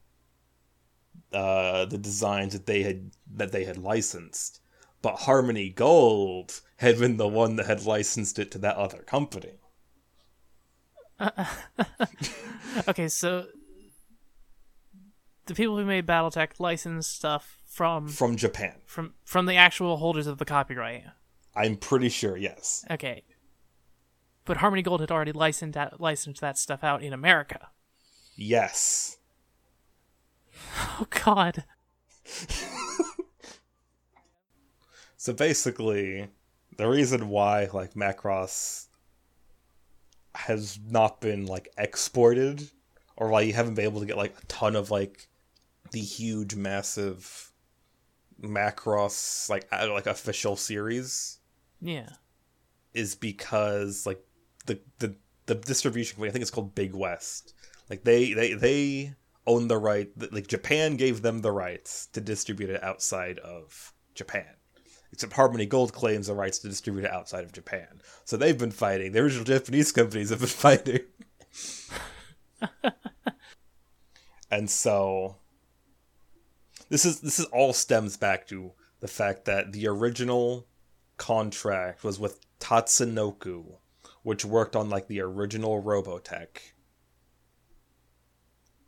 uh, 1.34 1.86
the 1.86 1.98
designs 1.98 2.54
that 2.54 2.66
they 2.66 2.84
had 2.84 3.12
that 3.36 3.52
they 3.52 3.66
had 3.66 3.78
licensed, 3.78 4.62
but 5.02 5.16
Harmony 5.16 5.70
Gold 5.70 6.62
had 6.78 7.00
been 7.00 7.18
the 7.18 7.28
one 7.28 7.56
that 7.58 7.66
had 7.66 7.86
licensed 7.86 8.40
it 8.40 8.52
to 8.52 8.58
that 8.60 8.78
other 8.78 9.00
company. 9.00 9.60
Okay, 12.88 13.08
so 13.08 13.48
the 15.48 15.56
people 15.56 15.78
who 15.78 15.86
made 15.86 16.06
BattleTech 16.06 16.60
licensed 16.60 17.16
stuff 17.16 17.60
from 17.66 18.08
From 18.08 18.36
Japan. 18.36 18.76
from 18.86 19.14
from 19.24 19.46
the 19.46 19.56
actual 19.56 19.98
holders 19.98 20.28
of 20.28 20.38
the 20.38 20.46
copyright. 20.46 21.04
I'm 21.56 21.76
pretty 21.76 22.10
sure, 22.10 22.38
yes. 22.38 22.86
Okay. 22.92 23.24
But 24.46 24.58
Harmony 24.58 24.82
Gold 24.84 25.02
had 25.02 25.12
already 25.12 25.32
licensed 25.34 25.74
that, 25.74 26.00
licensed 26.00 26.40
that 26.42 26.58
stuff 26.58 26.84
out 26.84 27.04
in 27.04 27.14
America. 27.14 27.70
Yes. 28.36 29.18
Oh 31.00 31.06
God. 31.10 31.64
So 35.20 35.34
basically, 35.34 36.30
the 36.78 36.88
reason 36.88 37.28
why 37.30 37.68
like 37.74 37.96
Macross 37.96 38.86
has 40.36 40.80
not 40.90 41.20
been 41.20 41.46
like 41.48 41.68
exported 41.78 42.70
or 43.18 43.28
why 43.30 43.42
you 43.42 43.52
haven't 43.54 43.74
been 43.74 43.86
able 43.86 44.00
to 44.00 44.06
get 44.06 44.16
like 44.16 44.38
a 44.42 44.46
ton 44.46 44.76
of 44.76 44.92
like 44.92 45.28
the 45.92 46.02
huge 46.02 46.56
massive 46.56 47.52
Macross 48.42 49.50
like 49.50 49.68
uh, 49.72 49.88
like 49.92 50.06
official 50.06 50.56
series 50.56 51.40
Yeah. 51.82 52.10
is 52.94 53.16
because 53.16 54.06
like 54.06 54.24
the 54.66 54.80
the 55.00 55.16
the 55.48 55.56
distribution 55.56 56.16
company 56.16 56.30
I 56.30 56.34
think 56.34 56.42
it's 56.44 56.52
called 56.52 56.76
Big 56.76 56.94
West. 56.94 57.54
Like 57.90 58.04
they 58.04 58.34
they 58.34 58.54
they 58.54 59.16
own 59.48 59.68
the 59.70 59.78
right 59.78 60.10
like 60.32 60.48
Japan 60.48 60.98
gave 60.98 61.22
them 61.22 61.42
the 61.42 61.52
rights 61.52 62.08
to 62.14 62.22
distribute 62.22 62.70
it 62.70 62.84
outside 62.84 63.40
of 63.40 63.94
Japan. 64.14 64.46
Except 65.14 65.34
Harmony 65.34 65.66
Gold 65.66 65.94
claims 65.94 66.28
the 66.28 66.36
rights 66.36 66.60
to 66.60 66.68
distribute 66.68 67.06
it 67.06 67.12
outside 67.12 67.46
of 67.46 67.54
Japan. 67.54 68.02
So 68.26 68.36
they've 68.36 68.58
been 68.58 68.72
fighting. 68.72 69.14
The 69.14 69.20
original 69.20 69.46
Japanese 69.46 69.92
companies 69.94 70.30
have 70.32 70.40
been 70.40 70.48
fighting. 70.50 71.00
And 74.50 74.70
so 74.70 75.36
this 76.90 77.06
is 77.06 77.22
this 77.22 77.40
is 77.40 77.46
all 77.46 77.74
stems 77.74 78.18
back 78.18 78.48
to 78.48 78.72
the 79.00 79.08
fact 79.08 79.46
that 79.46 79.72
the 79.72 79.88
original 79.88 80.68
contract 81.18 82.04
was 82.04 82.20
with 82.20 82.40
Tatsunoko, 82.60 83.78
which 84.24 84.46
worked 84.46 84.76
on 84.76 84.90
like 84.90 85.08
the 85.08 85.22
original 85.22 85.82
Robotech. 85.82 86.74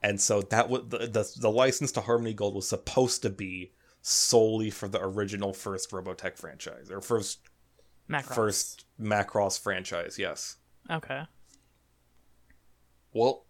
And 0.02 0.20
so 0.22 0.42
that 0.42 0.70
was 0.70 0.84
the, 0.88 1.00
the 1.00 1.32
the 1.40 1.52
license 1.52 1.92
to 1.94 2.02
Harmony 2.02 2.34
Gold 2.34 2.56
was 2.56 2.68
supposed 2.68 3.22
to 3.24 3.30
be 3.30 3.74
solely 4.02 4.70
for 4.70 4.88
the 4.88 5.02
original 5.02 5.54
first 5.54 5.92
Robotech 5.92 6.38
franchise 6.38 6.90
or 6.90 7.02
first 7.02 7.40
Macross. 8.10 8.36
first 8.36 8.86
Macross 9.00 9.60
franchise, 9.60 10.18
yes. 10.18 10.56
Okay. 10.90 11.24
Well, 13.14 13.46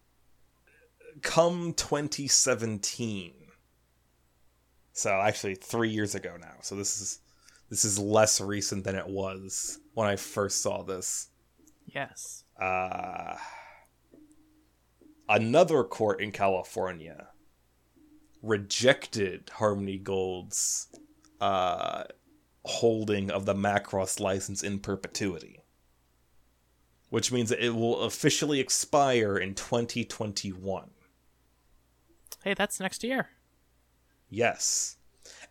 come 1.21 1.73
2017. 1.73 3.33
So 4.99 5.11
actually 5.11 5.55
3 5.55 5.89
years 5.89 6.13
ago 6.13 6.35
now. 6.37 6.55
So 6.61 6.75
this 6.75 6.99
is 6.99 7.19
this 7.69 7.85
is 7.85 7.97
less 7.97 8.41
recent 8.41 8.83
than 8.83 8.95
it 8.95 9.07
was 9.07 9.79
when 9.93 10.09
I 10.09 10.17
first 10.17 10.61
saw 10.61 10.83
this. 10.83 11.29
Yes. 11.85 12.43
Uh 12.61 13.37
another 15.29 15.85
court 15.85 16.19
in 16.19 16.33
California 16.33 17.29
rejected 18.43 19.49
Harmony 19.53 19.97
Gold's 19.97 20.89
uh 21.39 22.03
holding 22.65 23.31
of 23.31 23.45
the 23.45 23.55
Macross 23.55 24.19
license 24.19 24.63
in 24.63 24.79
perpetuity. 24.79 25.63
Which 27.09 27.31
means 27.31 27.47
that 27.49 27.65
it 27.65 27.73
will 27.73 28.01
officially 28.01 28.59
expire 28.59 29.37
in 29.37 29.55
2021. 29.55 30.89
Hey, 32.43 32.53
that's 32.53 32.81
next 32.81 33.01
year. 33.05 33.29
Yes. 34.29 34.97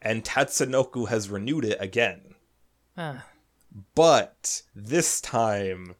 And 0.01 0.25
Tatsunoko 0.25 1.09
has 1.09 1.29
renewed 1.29 1.65
it 1.65 1.77
again. 1.81 2.35
Uh, 2.97 3.19
But 3.95 4.63
this 4.75 5.21
time, 5.21 5.95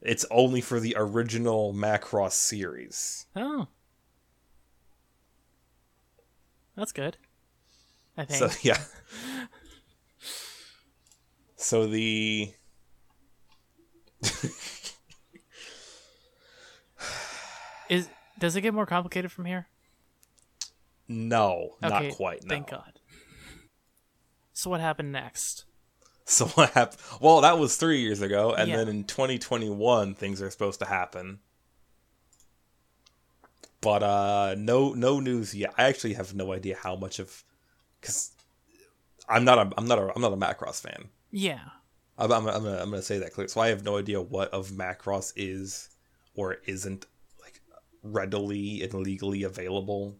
it's 0.00 0.24
only 0.30 0.60
for 0.60 0.78
the 0.80 0.94
original 0.98 1.72
Macross 1.74 2.32
series. 2.32 3.26
oh. 3.36 3.68
That's 6.76 6.92
good. 6.92 7.16
I 8.16 8.24
think. 8.24 8.52
So, 8.52 8.58
yeah. 8.62 8.78
So 11.56 11.86
the. 11.88 12.52
Is 17.88 18.08
does 18.38 18.54
it 18.56 18.60
get 18.60 18.74
more 18.74 18.86
complicated 18.86 19.32
from 19.32 19.46
here? 19.46 19.66
No, 21.08 21.76
Okay, 21.82 22.08
not 22.08 22.14
quite. 22.16 22.44
No. 22.44 22.48
Thank 22.48 22.70
God. 22.70 23.00
So 24.52 24.68
what 24.70 24.80
happened 24.80 25.10
next? 25.12 25.64
So 26.24 26.46
what 26.54 26.70
happened? 26.70 27.00
Well, 27.20 27.40
that 27.40 27.58
was 27.58 27.76
three 27.76 28.00
years 28.02 28.20
ago, 28.20 28.52
and 28.52 28.68
Yeah. 28.68 28.76
then 28.76 28.88
in 28.88 29.04
2021, 29.04 30.14
things 30.14 30.42
are 30.42 30.50
supposed 30.50 30.80
to 30.80 30.86
happen. 30.86 31.38
But 33.80 34.02
uh, 34.02 34.54
no, 34.58 34.92
no 34.92 35.20
news 35.20 35.54
yet. 35.54 35.72
I 35.78 35.84
actually 35.84 36.14
have 36.14 36.34
no 36.34 36.52
idea 36.52 36.76
how 36.82 36.96
much 36.96 37.18
of, 37.20 37.44
because 38.00 38.32
I'm 39.28 39.44
not 39.44 39.58
a, 39.58 39.70
I'm 39.78 39.86
not 39.86 39.98
a, 39.98 40.12
I'm 40.14 40.20
not 40.20 40.32
a 40.32 40.36
Macross 40.36 40.80
fan. 40.80 41.08
Yeah. 41.30 41.60
I'm, 42.18 42.32
I'm, 42.32 42.48
I'm, 42.48 42.64
gonna, 42.64 42.78
I'm 42.82 42.90
gonna 42.90 43.02
say 43.02 43.18
that 43.20 43.32
clear. 43.32 43.46
So 43.46 43.60
I 43.60 43.68
have 43.68 43.84
no 43.84 43.96
idea 43.96 44.20
what 44.20 44.50
of 44.52 44.70
Macross 44.70 45.32
is 45.36 45.90
or 46.34 46.54
isn't 46.66 47.06
like 47.40 47.60
readily 48.02 48.82
and 48.82 48.92
legally 48.94 49.44
available 49.44 50.18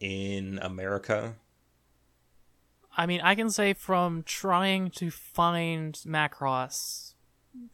in 0.00 0.58
America. 0.62 1.36
I 2.96 3.06
mean, 3.06 3.20
I 3.20 3.34
can 3.34 3.50
say 3.50 3.72
from 3.72 4.22
trying 4.24 4.90
to 4.92 5.10
find 5.10 5.94
Macross 6.06 7.14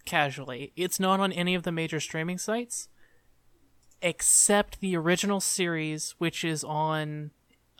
casually, 0.04 0.72
it's 0.76 1.00
not 1.00 1.20
on 1.20 1.32
any 1.32 1.54
of 1.54 1.62
the 1.62 1.72
major 1.72 2.00
streaming 2.00 2.38
sites 2.38 2.88
except 4.02 4.80
the 4.80 4.94
original 4.96 5.40
series, 5.40 6.14
which 6.18 6.44
is 6.44 6.62
on 6.62 7.30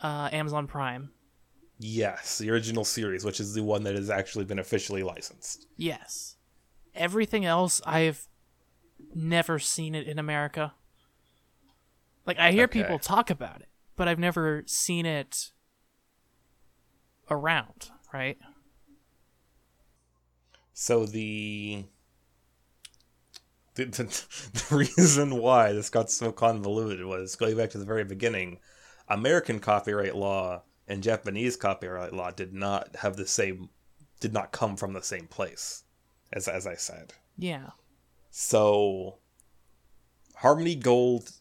uh, 0.01 0.29
Amazon 0.31 0.65
Prime. 0.67 1.11
Yes, 1.79 2.39
the 2.39 2.49
original 2.49 2.83
series, 2.83 3.23
which 3.23 3.39
is 3.39 3.53
the 3.53 3.61
one 3.63 3.83
that 3.83 3.95
has 3.95 4.09
actually 4.09 4.45
been 4.45 4.57
officially 4.57 5.03
licensed. 5.03 5.67
Yes. 5.77 6.37
Everything 6.95 7.45
else, 7.45 7.81
I've 7.85 8.27
never 9.13 9.59
seen 9.59 9.93
it 9.93 10.07
in 10.07 10.17
America. 10.17 10.73
Like, 12.25 12.39
I 12.39 12.51
hear 12.51 12.63
Okay. 12.63 12.81
people 12.81 12.97
talk 12.97 13.29
about 13.29 13.61
it, 13.61 13.69
but 13.97 14.07
I've 14.07 14.19
never 14.19 14.63
seen 14.65 15.05
it 15.05 15.51
around, 17.29 17.89
right? 18.13 18.37
So 20.73 21.05
the 21.05 21.83
the, 23.75 23.85
the, 23.85 24.03
the 24.69 24.75
reason 24.75 25.35
why 25.35 25.73
this 25.73 25.89
got 25.89 26.09
so 26.09 26.31
convoluted 26.31 27.05
was 27.05 27.35
going 27.35 27.57
back 27.57 27.71
to 27.71 27.77
the 27.77 27.85
very 27.85 28.05
beginning. 28.05 28.59
American 29.09 29.59
copyright 29.59 30.15
law 30.15 30.63
and 30.87 31.03
Japanese 31.03 31.55
copyright 31.55 32.13
law 32.13 32.31
did 32.31 32.53
not 32.53 32.95
have 32.97 33.17
the 33.17 33.27
same 33.27 33.69
did 34.19 34.33
not 34.33 34.51
come 34.51 34.77
from 34.77 34.93
the 34.93 35.03
same 35.03 35.27
place 35.27 35.83
as 36.31 36.47
as 36.47 36.67
I 36.67 36.75
said. 36.75 37.13
Yeah. 37.37 37.71
So 38.29 39.17
Harmony 40.35 40.75
Gold 40.75 41.31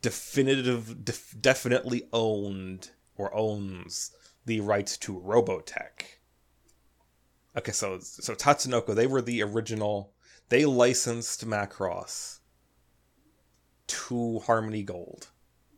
definitive 0.00 1.04
def, 1.04 1.34
definitely 1.40 2.08
owned 2.12 2.90
or 3.16 3.34
owns 3.34 4.12
the 4.46 4.60
rights 4.60 4.96
to 4.98 5.18
Robotech. 5.20 6.02
Okay, 7.56 7.72
so 7.72 7.98
so 8.00 8.34
Tatsunoko, 8.34 8.94
they 8.94 9.06
were 9.06 9.22
the 9.22 9.42
original. 9.42 10.12
They 10.48 10.64
licensed 10.64 11.46
Macross 11.46 12.38
to 13.86 14.38
Harmony 14.40 14.82
Gold 14.82 15.28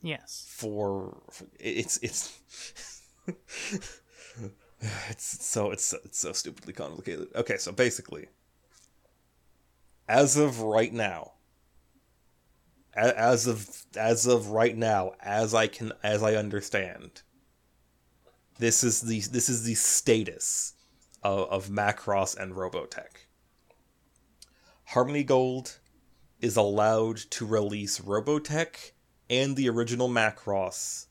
Yes. 0.02 0.46
for 0.48 1.22
it's 1.58 1.98
it's 2.02 2.38
it's 5.08 5.46
so 5.46 5.70
it's 5.70 5.92
it's 6.04 6.18
so 6.18 6.32
stupidly 6.32 6.72
complicated. 6.72 7.28
Okay, 7.34 7.56
so 7.56 7.72
basically, 7.72 8.28
as 10.08 10.36
of 10.36 10.60
right 10.60 10.92
now, 10.92 11.32
as 12.94 13.46
of 13.46 13.84
as 13.96 14.26
of 14.26 14.48
right 14.48 14.76
now, 14.76 15.12
as 15.20 15.54
I 15.54 15.66
can 15.66 15.92
as 16.02 16.22
I 16.22 16.34
understand, 16.34 17.22
this 18.58 18.84
is 18.84 19.02
the 19.02 19.20
this 19.20 19.48
is 19.48 19.64
the 19.64 19.74
status 19.74 20.74
of, 21.22 21.48
of 21.48 21.68
Macross 21.68 22.36
and 22.36 22.54
Robotech. 22.54 23.26
Harmony 24.86 25.24
Gold 25.24 25.78
is 26.40 26.56
allowed 26.56 27.16
to 27.16 27.46
release 27.46 28.00
Robotech 28.00 28.92
and 29.30 29.56
the 29.56 29.68
original 29.68 30.08
Macross 30.08 31.06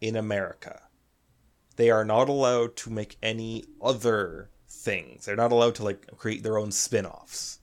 in 0.00 0.14
America, 0.16 0.82
they 1.76 1.90
are 1.90 2.04
not 2.04 2.28
allowed 2.28 2.76
to 2.76 2.90
make 2.90 3.16
any 3.22 3.64
other 3.80 4.50
things. 4.68 5.24
They're 5.24 5.36
not 5.36 5.52
allowed 5.52 5.74
to 5.76 5.84
like 5.84 6.06
create 6.16 6.42
their 6.42 6.58
own 6.58 6.70
spin-offs. 6.70 7.60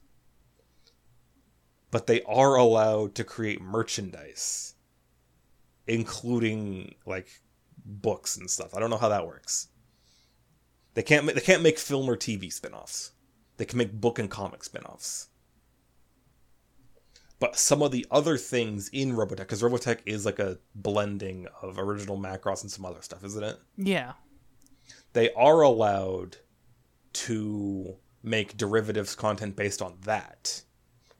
But 1.96 2.06
they 2.06 2.20
are 2.24 2.56
allowed 2.56 3.14
to 3.14 3.24
create 3.24 3.62
merchandise 3.62 4.74
including 5.86 6.94
like 7.06 7.40
books 7.86 8.36
and 8.36 8.50
stuff. 8.50 8.74
I 8.76 8.80
don't 8.80 8.90
know 8.90 8.98
how 8.98 9.08
that 9.08 9.26
works. 9.26 9.68
They 10.92 11.02
can't 11.02 11.24
they 11.24 11.40
can't 11.40 11.62
make 11.62 11.78
film 11.78 12.10
or 12.10 12.14
TV 12.14 12.52
spin-offs. 12.52 13.12
They 13.56 13.64
can 13.64 13.78
make 13.78 13.98
book 13.98 14.18
and 14.18 14.30
comic 14.30 14.62
spin-offs. 14.62 15.28
But 17.38 17.56
some 17.56 17.80
of 17.80 17.92
the 17.92 18.04
other 18.10 18.36
things 18.36 18.90
in 18.90 19.16
Robotech, 19.16 19.38
because 19.38 19.62
Robotech 19.62 20.00
is 20.04 20.26
like 20.26 20.38
a 20.38 20.58
blending 20.74 21.46
of 21.62 21.78
original 21.78 22.18
Macross 22.18 22.60
and 22.60 22.70
some 22.70 22.84
other 22.84 23.00
stuff, 23.00 23.24
isn't 23.24 23.42
it? 23.42 23.58
Yeah. 23.78 24.12
They 25.14 25.32
are 25.32 25.62
allowed 25.62 26.36
to 27.14 27.96
make 28.22 28.58
derivatives 28.58 29.14
content 29.14 29.56
based 29.56 29.80
on 29.80 29.96
that. 30.02 30.60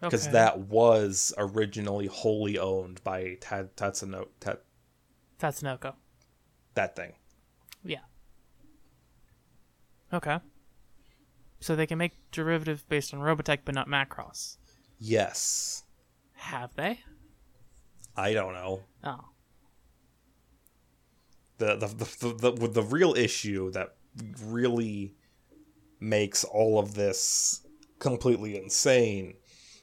Because 0.00 0.24
Okay. 0.24 0.32
that 0.32 0.58
was 0.58 1.32
originally 1.38 2.06
wholly 2.06 2.58
owned 2.58 3.02
by 3.02 3.36
Ta- 3.40 3.64
Tatsuno, 3.76 4.28
Ta- 4.40 4.56
Tatsunoko. 5.38 5.94
that 6.74 6.94
thing. 6.96 7.14
Yeah. 7.82 8.00
Okay. 10.12 10.38
So 11.60 11.74
they 11.74 11.86
can 11.86 11.98
make 11.98 12.12
derivatives 12.30 12.82
based 12.82 13.14
on 13.14 13.20
Robotech, 13.20 13.60
but 13.64 13.74
not 13.74 13.88
Macross. 13.88 14.58
Yes. 14.98 15.84
Have 16.34 16.74
they? 16.76 17.00
I 18.14 18.32
don't 18.34 18.52
know. 18.52 18.82
Oh. 19.02 19.30
The 21.58 21.76
the 21.76 21.86
the 21.86 22.34
the, 22.34 22.50
the, 22.52 22.68
the 22.68 22.82
real 22.82 23.14
issue 23.14 23.70
that 23.72 23.96
really 24.42 25.14
makes 26.00 26.44
all 26.44 26.78
of 26.78 26.94
this 26.94 27.62
completely 27.98 28.56
insane 28.58 29.34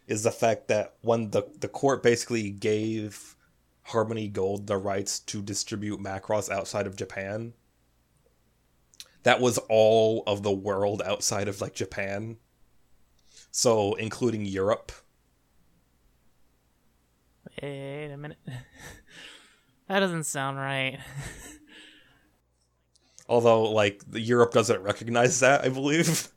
is 0.07 0.24
the 0.24 0.31
fact 0.31 0.67
that 0.67 0.95
when 1.01 1.31
the 1.31 1.43
the 1.60 1.67
court 1.67 2.03
basically 2.03 2.50
gave 2.50 3.36
Harmony 3.83 4.27
Gold 4.27 4.67
the 4.67 4.77
rights 4.77 5.19
to 5.19 5.41
distribute 5.41 6.00
Macross 6.00 6.50
outside 6.50 6.88
of 6.88 6.95
Japan, 6.95 7.53
that 9.24 9.39
was 9.39 9.57
all 9.69 10.24
of 10.27 10.43
the 10.43 10.51
world 10.51 11.01
outside 11.05 11.48
of 11.48 11.62
like 11.62 11.74
Japan. 11.74 12.38
So 13.51 13.93
including 13.95 14.45
Europe. 14.45 14.91
Wait 17.62 18.12
a 18.12 18.17
minute. 18.17 18.39
that 19.88 20.00
doesn't 20.00 20.25
sound 20.25 20.57
right. 20.57 21.00
Although 23.29 23.72
like 23.72 24.01
Europe 24.12 24.51
doesn't 24.51 24.81
recognize 24.81 25.39
that, 25.39 25.63
I 25.63 25.69
believe. 25.69 26.27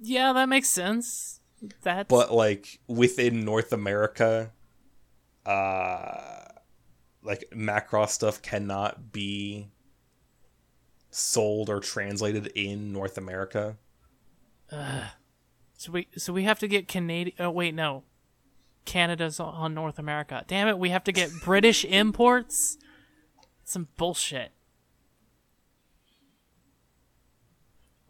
yeah, 0.00 0.32
that 0.32 0.48
makes 0.48 0.68
sense. 0.68 1.31
That's 1.82 2.08
but 2.08 2.32
like 2.32 2.80
within 2.88 3.44
North 3.44 3.72
America, 3.72 4.50
uh, 5.46 6.44
like 7.22 7.44
Macross 7.54 8.10
stuff 8.10 8.42
cannot 8.42 9.12
be 9.12 9.68
sold 11.10 11.68
or 11.70 11.78
translated 11.78 12.48
in 12.54 12.92
North 12.92 13.16
America. 13.16 13.76
so 15.76 15.92
we 15.92 16.08
so 16.16 16.32
we 16.32 16.44
have 16.44 16.58
to 16.58 16.66
get 16.68 16.88
Canadian. 16.88 17.36
Oh 17.38 17.50
wait, 17.50 17.74
no. 17.74 18.02
Canada's 18.84 19.38
on- 19.38 19.54
on 19.54 19.74
North 19.74 19.98
America. 20.00 20.44
Damn 20.48 20.66
it, 20.66 20.78
we 20.78 20.88
have 20.90 21.04
to 21.04 21.12
get 21.12 21.30
British 21.44 21.84
imports. 21.84 22.76
Some 23.62 23.86
bullshit. 23.96 24.50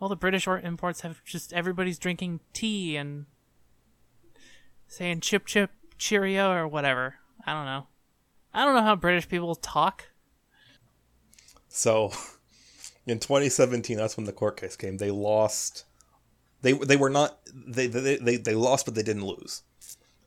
All 0.01 0.09
the 0.09 0.17
British 0.17 0.49
imports 0.49 1.03
have 1.03 1.23
just 1.25 1.53
everybody's 1.53 1.99
drinking 1.99 2.41
tea 2.55 2.97
and 2.97 3.27
saying 4.93 5.21
chip 5.21 5.47
chip 5.47 5.71
cheerio 5.99 6.53
or 6.53 6.69
whatever. 6.69 7.17
I 7.47 7.53
don't 7.53 7.65
know. 7.65 7.87
I 8.53 8.65
don't 8.65 8.75
know 8.75 8.83
how 8.83 8.95
British 8.95 9.29
people 9.29 9.55
talk. 9.55 10.05
So, 11.69 12.13
in 13.07 13.19
2017, 13.19 13.97
that's 13.97 14.17
when 14.17 14.27
the 14.27 14.33
court 14.33 14.61
case 14.61 14.77
came. 14.77 14.99
They 14.99 15.11
lost. 15.11 15.85
They 16.61 16.73
they 16.75 16.97
were 16.97 17.11
not 17.11 17.41
they 17.53 17.87
they 17.87 18.17
they, 18.17 18.37
they 18.37 18.55
lost, 18.55 18.85
but 18.85 18.95
they 18.95 19.03
didn't 19.03 19.25
lose. 19.27 19.63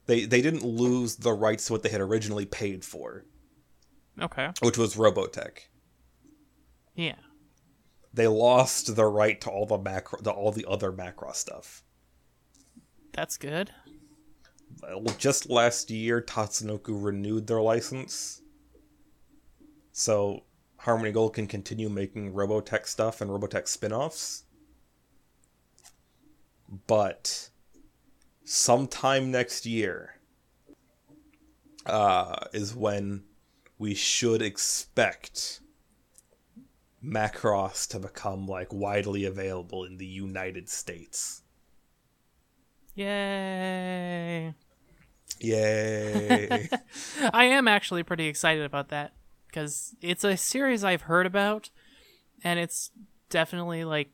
They 0.08 0.26
they 0.26 0.42
didn't 0.42 0.66
lose 0.66 1.16
the 1.18 1.34
rights 1.34 1.68
to 1.68 1.74
what 1.74 1.84
they 1.84 1.90
had 1.90 2.02
originally 2.02 2.46
paid 2.46 2.84
for, 2.84 3.24
Okay. 4.20 4.50
which 4.62 4.78
was 4.78 4.96
Robotech. 4.96 5.60
Yeah. 6.96 7.16
They 8.14 8.28
lost 8.28 8.96
the 8.96 9.06
right 9.06 9.40
to 9.42 9.50
all 9.50 9.66
the 9.66 9.78
macro, 9.78 10.20
to 10.22 10.32
all 10.32 10.52
the 10.52 10.66
other 10.68 10.92
macro 10.92 11.32
stuff. 11.34 11.84
That's 13.14 13.38
good. 13.38 13.72
Well, 14.82 15.16
Just 15.18 15.50
last 15.50 15.90
year, 15.90 16.22
Tatsunoko 16.22 17.04
renewed 17.04 17.48
their 17.48 17.62
license, 17.62 18.42
so 19.92 20.44
Harmony 20.78 21.12
Gold 21.12 21.34
can 21.34 21.48
continue 21.48 21.90
making 21.90 22.34
Robotech 22.34 22.86
stuff 22.86 23.22
and 23.22 23.32
Robotech 23.32 23.68
spin-offs. 23.68 24.44
But 26.88 27.50
sometime 28.44 29.32
next 29.32 29.66
year 29.66 30.20
uh, 31.86 32.48
is 32.54 32.76
when 32.76 33.24
we 33.78 33.94
should 33.94 34.42
expect 34.42 35.62
Macross 37.04 37.88
to 37.90 38.00
become 38.00 38.48
like 38.48 38.74
widely 38.74 39.26
available 39.26 39.84
in 39.84 39.98
the 39.98 40.06
United 40.06 40.70
States. 40.70 41.44
Yay. 42.96 44.56
Yay! 45.40 46.70
I 47.34 47.46
am 47.46 47.68
actually 47.68 48.04
pretty 48.04 48.28
excited 48.28 48.64
about 48.64 48.90
that 48.90 49.14
because 49.48 49.96
it's 50.02 50.24
a 50.24 50.38
series 50.38 50.84
I've 50.84 51.04
heard 51.04 51.26
about, 51.26 51.70
and 52.44 52.60
it's 52.60 52.92
definitely 53.30 53.84
like 53.84 54.10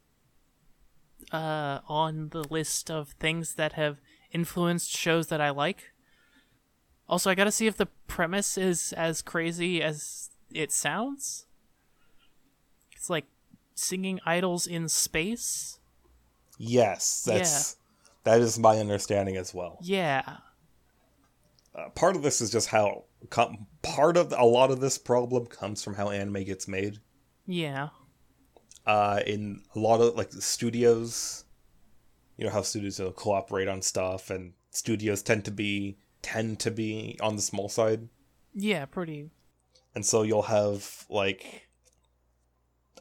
uh, 1.31 1.79
on 1.87 2.29
the 2.29 2.43
list 2.49 2.89
of 2.89 3.09
things 3.19 3.55
that 3.55 3.73
have 3.73 3.97
influenced 4.31 4.95
shows 4.95 5.27
that 5.27 5.41
I 5.41 5.49
like. 5.49 5.91
Also, 7.07 7.29
I 7.29 7.35
gotta 7.35 7.51
see 7.51 7.67
if 7.67 7.77
the 7.77 7.87
premise 8.07 8.57
is 8.57 8.93
as 8.93 9.21
crazy 9.21 9.81
as 9.81 10.29
it 10.53 10.71
sounds. 10.71 11.45
It's 12.95 13.09
like 13.09 13.25
singing 13.75 14.19
idols 14.25 14.67
in 14.67 14.87
space. 14.87 15.79
yes, 16.57 17.23
that's 17.25 17.77
that 18.23 18.39
is 18.41 18.59
my 18.59 18.77
understanding 18.77 19.37
as 19.37 19.53
well. 19.53 19.79
Yeah. 19.81 20.37
Uh, 21.73 21.89
part 21.89 22.15
of 22.15 22.21
this 22.21 22.41
is 22.41 22.49
just 22.51 22.67
how 22.67 23.05
com- 23.29 23.65
part 23.81 24.17
of 24.17 24.33
a 24.37 24.43
lot 24.45 24.71
of 24.71 24.79
this 24.81 24.97
problem 24.97 25.45
comes 25.45 25.83
from 25.83 25.93
how 25.95 26.09
anime 26.09 26.43
gets 26.43 26.67
made. 26.67 26.99
Yeah. 27.45 27.89
Uh, 28.85 29.21
in 29.25 29.61
a 29.75 29.79
lot 29.79 30.01
of 30.01 30.15
like 30.15 30.31
studios, 30.33 31.45
you 32.37 32.45
know 32.45 32.51
how 32.51 32.61
studios 32.61 32.99
will 32.99 33.11
cooperate 33.11 33.67
on 33.67 33.81
stuff, 33.81 34.29
and 34.29 34.53
studios 34.71 35.21
tend 35.21 35.45
to 35.45 35.51
be 35.51 35.97
tend 36.21 36.59
to 36.59 36.71
be 36.71 37.17
on 37.21 37.35
the 37.35 37.41
small 37.41 37.69
side, 37.69 38.07
Yeah, 38.53 38.85
pretty. 38.85 39.29
and 39.95 40.05
so 40.05 40.23
you'll 40.23 40.41
have 40.43 41.05
like 41.09 41.67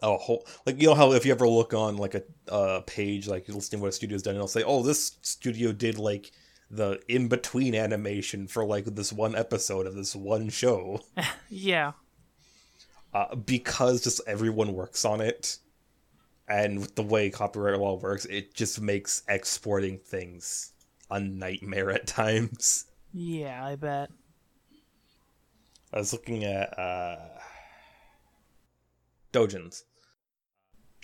a 0.03 0.17
whole 0.17 0.47
like 0.67 0.81
you 0.81 0.87
know 0.89 0.95
how 0.95 1.13
if 1.13 1.27
you 1.27 1.33
ever 1.33 1.47
look 1.49 1.75
on 1.75 1.97
like 1.97 2.15
a 2.15 2.23
uh, 2.51 2.81
page 2.87 3.29
like 3.29 3.47
you'll 3.49 3.61
see 3.61 3.77
what 3.77 3.89
a 3.89 3.93
studio's 3.93 4.23
done, 4.23 4.33
and 4.33 4.39
it'll 4.39 4.49
say, 4.49 4.63
oh, 4.63 4.83
this 4.83 5.19
studio 5.23 5.73
did 5.73 5.99
like 5.99 6.31
the 6.71 7.01
in 7.09 7.27
between 7.29 7.75
animation 7.75 8.47
for 8.47 8.65
like 8.65 8.85
this 8.85 9.13
one 9.13 9.35
episode 9.35 9.87
of 9.87 9.95
this 9.95 10.15
one 10.15 10.49
show. 10.51 11.01
Yeah. 11.49 11.93
uh, 13.13 13.35
because 13.35 14.03
just 14.05 14.21
everyone 14.27 14.73
works 14.73 15.05
on 15.05 15.21
it 15.21 15.59
and 16.49 16.79
with 16.81 16.95
the 16.95 17.03
way 17.03 17.29
copyright 17.31 17.79
law 17.79 17.95
works 17.99 18.25
it 18.27 18.55
just 18.55 18.81
makes 18.81 19.23
exporting 19.29 19.99
things 19.99 20.73
a 21.11 21.19
nightmare 21.21 21.91
at 21.91 22.07
times 22.07 22.87
Yeah, 23.13 23.65
I 23.67 23.75
bet. 23.77 24.11
i 25.93 25.99
was 25.99 26.13
looking 26.13 26.45
at 26.45 26.77
uh 26.79 27.17
dojins 29.33 29.83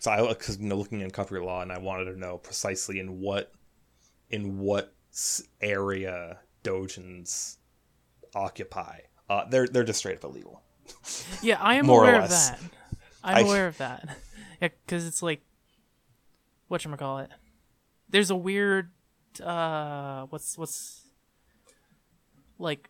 so 0.00 0.10
i 0.10 0.20
was 0.20 0.58
you 0.60 0.66
know 0.68 0.76
looking 0.76 1.02
at 1.02 1.12
copyright 1.12 1.44
law 1.44 1.62
and 1.62 1.72
i 1.72 1.78
wanted 1.78 2.04
to 2.06 2.18
know 2.18 2.38
precisely 2.38 2.98
in 2.98 3.20
what 3.20 3.52
in 4.30 4.58
what 4.58 4.94
area 5.60 6.38
dojins 6.62 7.56
occupy 8.34 8.98
uh 9.30 9.44
they're 9.48 9.66
they're 9.66 9.84
just 9.84 9.98
straight 10.00 10.16
up 10.16 10.24
illegal 10.24 10.62
Yeah, 11.42 11.58
I 11.60 11.74
am 11.76 11.88
aware 11.88 12.20
of 12.22 12.30
that. 12.30 12.60
I'm 13.24 13.36
I- 13.38 13.40
aware 13.40 13.66
of 13.66 13.76
that. 13.78 14.16
Yeah, 14.62 14.68
because 14.86 15.04
it's 15.04 15.20
like, 15.20 15.42
what 16.68 16.80
call 16.96 17.18
it? 17.18 17.30
There's 18.08 18.30
a 18.30 18.36
weird, 18.36 18.90
uh, 19.42 20.26
what's 20.30 20.56
what's 20.56 21.08
like 22.58 22.88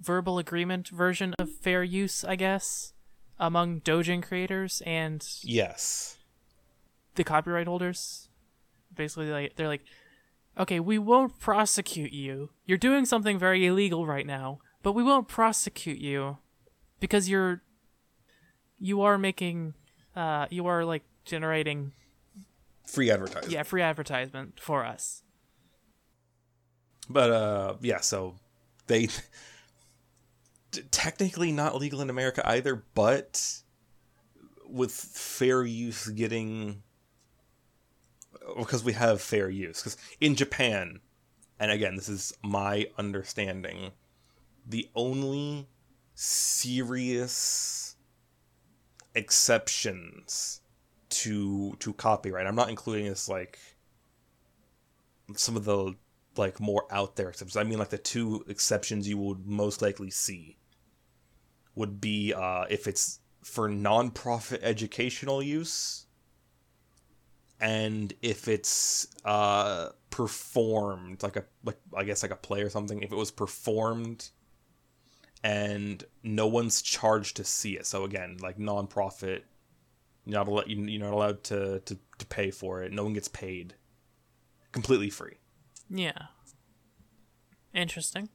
verbal 0.00 0.38
agreement 0.38 0.88
version 0.88 1.34
of 1.38 1.48
fair 1.50 1.84
use, 1.84 2.24
I 2.24 2.34
guess, 2.36 2.92
among 3.38 3.82
Dojin 3.82 4.22
creators 4.22 4.82
and 4.84 5.24
Yes. 5.42 6.18
the 7.14 7.22
copyright 7.24 7.68
holders. 7.68 8.28
Basically, 8.94 9.30
like 9.30 9.56
they're 9.56 9.68
like, 9.68 9.82
okay, 10.58 10.80
we 10.80 10.98
won't 10.98 11.38
prosecute 11.38 12.12
you. 12.12 12.50
You're 12.66 12.78
doing 12.78 13.04
something 13.04 13.38
very 13.38 13.66
illegal 13.66 14.06
right 14.06 14.26
now, 14.26 14.58
but 14.82 14.92
we 14.92 15.02
won't 15.02 15.28
prosecute 15.28 15.98
you 15.98 16.38
because 17.00 17.28
you're 17.28 17.62
you 18.78 19.00
are 19.02 19.18
making 19.18 19.74
uh 20.16 20.46
you 20.50 20.66
are 20.66 20.84
like 20.84 21.02
generating 21.24 21.92
Free 22.86 23.10
advertisement. 23.10 23.52
yeah 23.52 23.62
free 23.62 23.82
advertisement 23.82 24.58
for 24.60 24.84
us. 24.84 25.22
But 27.08 27.30
uh 27.30 27.74
yeah, 27.80 28.00
so 28.00 28.36
they 28.86 29.08
technically 30.90 31.52
not 31.52 31.76
legal 31.76 32.00
in 32.00 32.10
America 32.10 32.42
either, 32.48 32.82
but 32.94 33.62
with 34.68 34.92
fair 34.92 35.64
use 35.64 36.08
getting 36.08 36.82
because 38.56 38.84
we 38.84 38.92
have 38.92 39.20
fair 39.20 39.48
use 39.48 39.80
because 39.80 39.96
in 40.20 40.34
Japan 40.34 41.00
and 41.58 41.70
again 41.70 41.96
this 41.96 42.08
is 42.08 42.32
my 42.42 42.86
understanding 42.98 43.92
the 44.66 44.88
only 44.94 45.68
serious 46.14 47.96
exceptions 49.14 50.60
to 51.08 51.74
to 51.78 51.92
copyright 51.94 52.46
I'm 52.46 52.54
not 52.54 52.70
including 52.70 53.06
this 53.06 53.28
like 53.28 53.58
some 55.36 55.56
of 55.56 55.64
the 55.64 55.94
like 56.36 56.60
more 56.60 56.86
out 56.90 57.16
there 57.16 57.28
exceptions. 57.28 57.56
I 57.56 57.64
mean, 57.64 57.78
like 57.78 57.90
the 57.90 57.98
two 57.98 58.44
exceptions 58.48 59.08
you 59.08 59.18
would 59.18 59.46
most 59.46 59.82
likely 59.82 60.10
see 60.10 60.56
would 61.74 62.00
be 62.00 62.32
uh, 62.32 62.64
if 62.70 62.86
it's 62.86 63.20
for 63.42 63.68
nonprofit 63.68 64.60
educational 64.62 65.42
use, 65.42 66.06
and 67.62 68.12
if 68.20 68.48
it's 68.48 69.06
uh, 69.24 69.90
performed 70.10 71.22
like 71.22 71.36
a 71.36 71.44
like 71.64 71.78
I 71.96 72.04
guess 72.04 72.22
like 72.22 72.32
a 72.32 72.36
play 72.36 72.62
or 72.62 72.68
something. 72.68 73.02
If 73.02 73.12
it 73.12 73.16
was 73.16 73.30
performed 73.30 74.28
and 75.42 76.04
no 76.22 76.46
one's 76.48 76.82
charged 76.82 77.36
to 77.36 77.44
see 77.44 77.76
it, 77.76 77.86
so 77.86 78.04
again, 78.04 78.36
like 78.40 78.58
nonprofit, 78.58 79.42
you're 80.26 80.38
not 80.38 80.48
allowed, 80.48 80.68
you're 80.68 81.00
not 81.00 81.14
allowed 81.14 81.44
to, 81.44 81.80
to 81.80 81.98
to 82.18 82.26
pay 82.26 82.50
for 82.50 82.82
it. 82.82 82.92
No 82.92 83.04
one 83.04 83.14
gets 83.14 83.28
paid, 83.28 83.74
completely 84.72 85.08
free. 85.08 85.38
Yeah. 85.88 86.26
Interesting. 87.72 88.28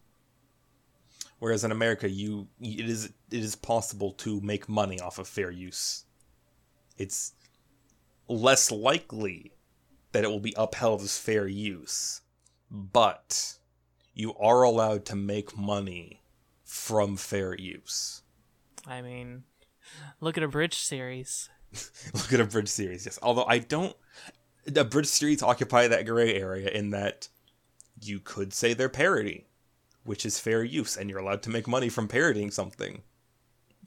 Whereas 1.40 1.64
in 1.64 1.72
America, 1.72 2.10
you 2.10 2.48
it 2.62 2.90
is 2.90 3.06
it 3.06 3.14
is 3.44 3.56
possible 3.56 4.14
to 4.14 4.40
make 4.40 4.70
money 4.70 5.02
off 5.02 5.20
of 5.20 5.28
fair 5.28 5.52
use. 5.52 6.06
It's 6.98 7.34
less 8.28 8.72
likely 8.72 9.54
that 10.12 10.24
it 10.24 10.28
will 10.28 10.40
be 10.40 10.54
upheld 10.58 11.02
as 11.02 11.18
fair 11.18 11.48
use, 11.48 12.22
but 12.72 13.58
you 14.14 14.36
are 14.36 14.64
allowed 14.64 15.06
to 15.06 15.16
make 15.16 15.58
money 15.58 16.22
from 16.64 17.18
fair 17.18 17.56
use. 17.56 18.24
I 18.86 19.02
mean, 19.02 19.44
look 20.20 20.38
at 20.38 20.44
abridged 20.44 20.80
series. 20.80 21.50
Look 22.14 22.32
at 22.32 22.40
abridged 22.40 22.70
series, 22.70 23.06
yes. 23.06 23.20
Although 23.22 23.44
I 23.46 23.60
don't, 23.60 23.94
the 24.66 24.86
bridge 24.86 25.06
series 25.08 25.44
occupy 25.44 25.90
that 25.90 26.06
gray 26.06 26.34
area 26.36 26.70
in 26.70 26.92
that 26.92 27.28
you 28.02 28.20
could 28.22 28.54
say 28.54 28.74
they're 28.74 28.88
parody, 28.88 29.48
which 30.06 30.26
is 30.26 30.40
fair 30.40 30.64
use, 30.64 30.96
and 30.96 31.10
you're 31.10 31.20
allowed 31.20 31.44
to 31.44 31.50
make 31.50 31.68
money 31.68 31.90
from 31.90 32.08
parodying 32.08 32.52
something. 32.52 33.04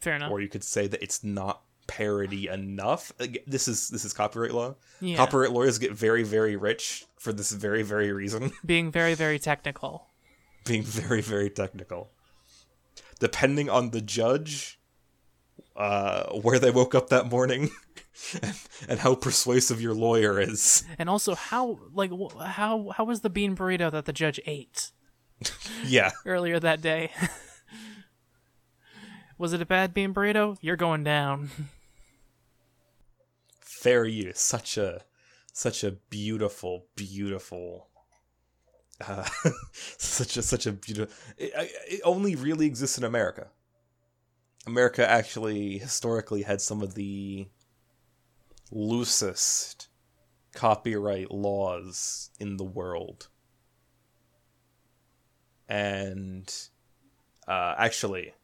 Fair 0.00 0.16
enough. 0.16 0.30
or 0.30 0.40
you 0.40 0.48
could 0.48 0.64
say 0.64 0.86
that 0.86 1.02
it's 1.02 1.24
not 1.24 1.62
parody 1.90 2.46
enough. 2.46 3.10
This 3.46 3.66
is 3.66 3.88
this 3.88 4.04
is 4.04 4.12
copyright 4.12 4.52
law. 4.54 4.76
yeah. 5.00 5.16
Copyright 5.16 5.50
lawyers 5.50 5.78
get 5.78 5.92
very 5.92 6.22
very 6.22 6.54
rich 6.56 7.04
for 7.18 7.32
this 7.32 7.50
very 7.50 7.82
very 7.82 8.12
reason, 8.12 8.52
Being 8.64 8.92
very, 8.92 9.14
very 9.14 9.38
technical. 9.40 10.06
being 10.64 10.82
very 10.84 11.20
very 11.20 11.50
technical. 11.50 12.10
Depending 13.18 13.68
on 13.68 13.90
the 13.90 14.00
judge, 14.00 14.78
uh, 15.76 16.30
where 16.32 16.58
they 16.60 16.70
woke 16.70 16.94
up 16.94 17.08
that 17.10 17.26
morning, 17.28 17.70
and, 18.42 18.54
and 18.88 18.98
how 19.00 19.14
persuasive 19.14 19.80
your 19.80 19.92
lawyer 19.94 20.40
is. 20.40 20.84
And 20.98 21.10
also, 21.10 21.34
how 21.34 21.80
like 21.92 22.10
how 22.40 22.90
how 22.96 23.04
was 23.04 23.20
the 23.20 23.30
bean 23.30 23.56
burrito 23.56 23.90
that 23.90 24.04
the 24.04 24.12
judge 24.12 24.38
ate 24.46 24.92
Yeah, 25.84 26.10
earlier 26.24 26.60
that 26.60 26.80
day? 26.80 27.10
was 29.38 29.52
it 29.52 29.60
a 29.62 29.66
bad 29.66 29.92
bean 29.94 30.14
burrito? 30.14 30.56
You're 30.60 30.76
going 30.76 31.04
down. 31.04 31.50
Fair 33.80 34.04
use. 34.04 34.38
Such 34.40 34.76
a 34.76 35.02
such 35.52 35.84
a 35.84 35.92
beautiful 35.92 36.86
beautiful. 36.96 37.88
Uh, 39.06 39.26
such 39.72 40.36
a 40.36 40.42
such 40.42 40.66
a 40.66 40.72
beautiful. 40.72 41.14
It, 41.36 41.52
it 41.88 42.00
only 42.04 42.36
really 42.36 42.66
exists 42.66 42.98
in 42.98 43.04
America. 43.04 43.48
America 44.66 45.08
actually 45.08 45.78
historically 45.78 46.42
had 46.42 46.60
some 46.60 46.82
of 46.82 46.94
the 46.94 47.48
loosest 48.70 49.88
copyright 50.54 51.30
laws 51.30 52.30
in 52.38 52.56
the 52.56 52.64
world. 52.64 53.28
And 55.68 56.52
uh, 57.48 57.74
actually, 57.78 58.34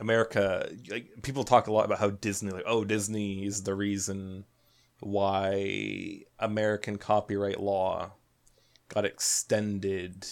America, 0.00 0.68
like, 0.90 1.22
people 1.22 1.44
talk 1.44 1.68
a 1.68 1.72
lot 1.72 1.86
about 1.86 2.00
how 2.00 2.10
Disney, 2.10 2.50
like, 2.50 2.64
oh, 2.66 2.84
Disney 2.84 3.46
is 3.46 3.62
the 3.62 3.74
reason 3.74 4.44
why 5.04 6.22
American 6.38 6.98
copyright 6.98 7.60
law 7.60 8.12
got 8.88 9.04
extended 9.04 10.26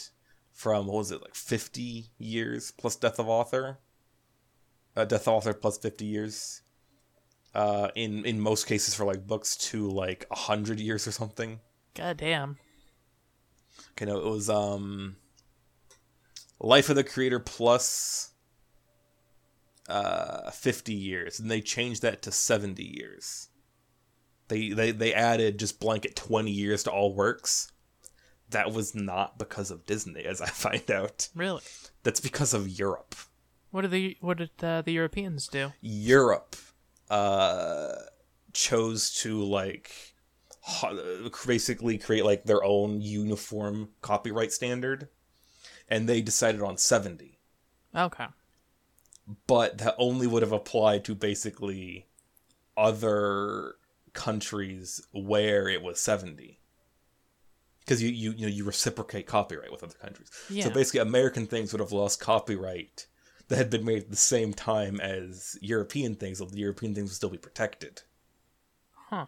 from, 0.53 0.87
what 0.87 0.97
was 0.97 1.11
it, 1.13 1.23
like 1.23 1.35
50 1.35 2.11
years 2.19 2.71
plus 2.71 2.97
death 2.97 3.19
of 3.19 3.29
author? 3.29 3.79
Uh, 4.97 5.05
death 5.05 5.27
of 5.27 5.35
author 5.35 5.53
plus 5.55 5.79
50 5.79 6.05
years. 6.05 6.63
Uh, 7.55 7.89
in, 7.95 8.25
in 8.25 8.41
most 8.41 8.67
cases 8.67 8.95
for 8.95 9.05
like 9.05 9.27
books 9.27 9.57
to 9.57 9.91
like 9.91 10.25
100 10.29 10.81
years 10.81 11.07
or 11.07 11.13
something. 11.13 11.61
God 11.95 12.17
damn. 12.17 12.57
Okay, 13.93 14.07
no, 14.07 14.19
it 14.19 14.25
was 14.25 14.49
um 14.49 15.17
Life 16.61 16.89
of 16.89 16.97
the 16.97 17.05
Creator 17.05 17.41
plus 17.41 18.31
uh 19.89 20.51
50 20.51 20.95
years, 20.95 21.41
and 21.41 21.51
they 21.51 21.61
changed 21.61 22.03
that 22.03 22.23
to 22.23 22.33
70 22.33 22.83
years. 22.83 23.49
They 24.53 24.69
they 24.69 24.91
they 24.91 25.15
added 25.15 25.59
just 25.59 25.81
blanket 25.81 26.15
20 26.15 26.51
years 26.51 26.83
to 26.83 26.91
all 26.91 27.15
works. 27.15 27.73
That 28.51 28.71
was 28.73 28.95
not 28.95 29.39
because 29.39 29.71
of 29.71 29.87
Disney, 29.87 30.25
as 30.25 30.43
I 30.43 30.47
find 30.65 30.91
out. 30.91 31.31
Really? 31.35 31.63
That's 32.03 32.21
because 32.21 32.53
of 32.53 32.69
Europe. 32.69 33.15
What 33.71 33.81
did 33.83 33.93
the 33.93 34.19
what 34.21 34.37
did 34.37 34.51
uh, 34.63 34.83
the 34.83 34.93
Europeans 34.93 35.49
do? 35.49 35.73
Europe 35.81 36.57
uh 37.09 37.95
chose 38.53 39.11
to 39.23 39.43
like 39.43 39.91
basically 41.47 41.97
create 41.97 42.25
like 42.27 42.45
their 42.45 42.63
own 42.63 43.01
uniform 43.01 43.89
copyright 44.03 44.53
standard 44.53 45.09
and 45.89 46.07
they 46.09 46.21
decided 46.21 46.61
on 46.63 46.77
70 46.77 47.39
Okay. 47.97 48.27
but 49.47 49.79
that 49.79 49.95
only 49.99 50.27
would 50.27 50.43
have 50.43 50.53
applied 50.53 51.05
to 51.05 51.15
basically 51.15 52.07
other 52.77 53.75
countries 54.15 55.01
where 55.13 55.69
it 55.69 55.83
was 55.83 56.01
70 56.01 56.61
because 57.81 58.03
you, 58.03 58.11
you 58.11 58.33
you 58.33 58.43
know 58.43 58.53
you 58.53 58.65
reciprocate 58.65 59.27
copyright 59.27 59.73
with 59.73 59.83
other 59.83 59.95
countries 59.95 60.31
Yeah. 60.49 60.65
so 60.65 60.71
basically 60.71 61.01
american 61.01 61.47
things 61.47 61.73
would 61.73 61.81
have 61.81 61.93
lost 61.93 62.21
copyright 62.21 63.07
that 63.49 63.57
had 63.57 63.71
been 63.71 63.85
made 63.85 64.03
at 64.05 64.11
the 64.11 64.17
same 64.17 64.53
time 64.55 65.01
as 65.01 65.59
european 65.61 66.15
things 66.15 66.39
so 66.39 66.45
the 66.45 66.59
european 66.59 66.95
things 66.95 67.11
would 67.11 67.17
still 67.17 67.31
be 67.31 67.39
protected 67.39 68.03
Huh. 69.11 69.27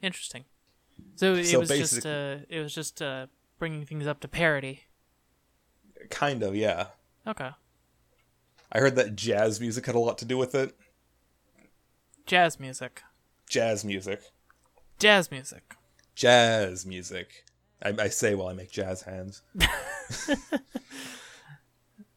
Interesting. 0.00 0.44
So 1.16 1.34
it 1.34 1.44
So 1.44 1.60
was 1.60 1.68
just 1.68 2.06
uh, 2.06 2.36
it 2.48 2.60
was 2.60 2.74
just 2.74 3.02
uh, 3.02 3.26
bringing 3.58 3.84
things 3.84 4.06
up 4.06 4.20
to 4.20 4.28
parody. 4.28 4.84
kind 6.10 6.42
of 6.42 6.54
yeah 6.54 6.86
Okay. 7.26 7.50
i 8.72 8.78
heard 8.78 8.96
that 8.96 9.16
jazz 9.16 9.60
music 9.60 9.86
had 9.86 9.94
a 9.94 9.98
lot 9.98 10.18
to 10.18 10.24
do 10.24 10.38
with 10.38 10.54
it 10.54 10.74
Jazz 12.26 12.60
music. 12.60 13.02
Jazz 13.48 13.84
music 13.84 14.20
Jazz 14.98 15.30
music. 15.30 15.74
jazz 16.14 16.84
music 16.86 17.44
i, 17.82 17.94
I 17.98 18.08
say 18.08 18.34
while 18.34 18.48
i 18.48 18.52
make 18.52 18.70
jazz 18.70 19.02
hands 19.02 19.42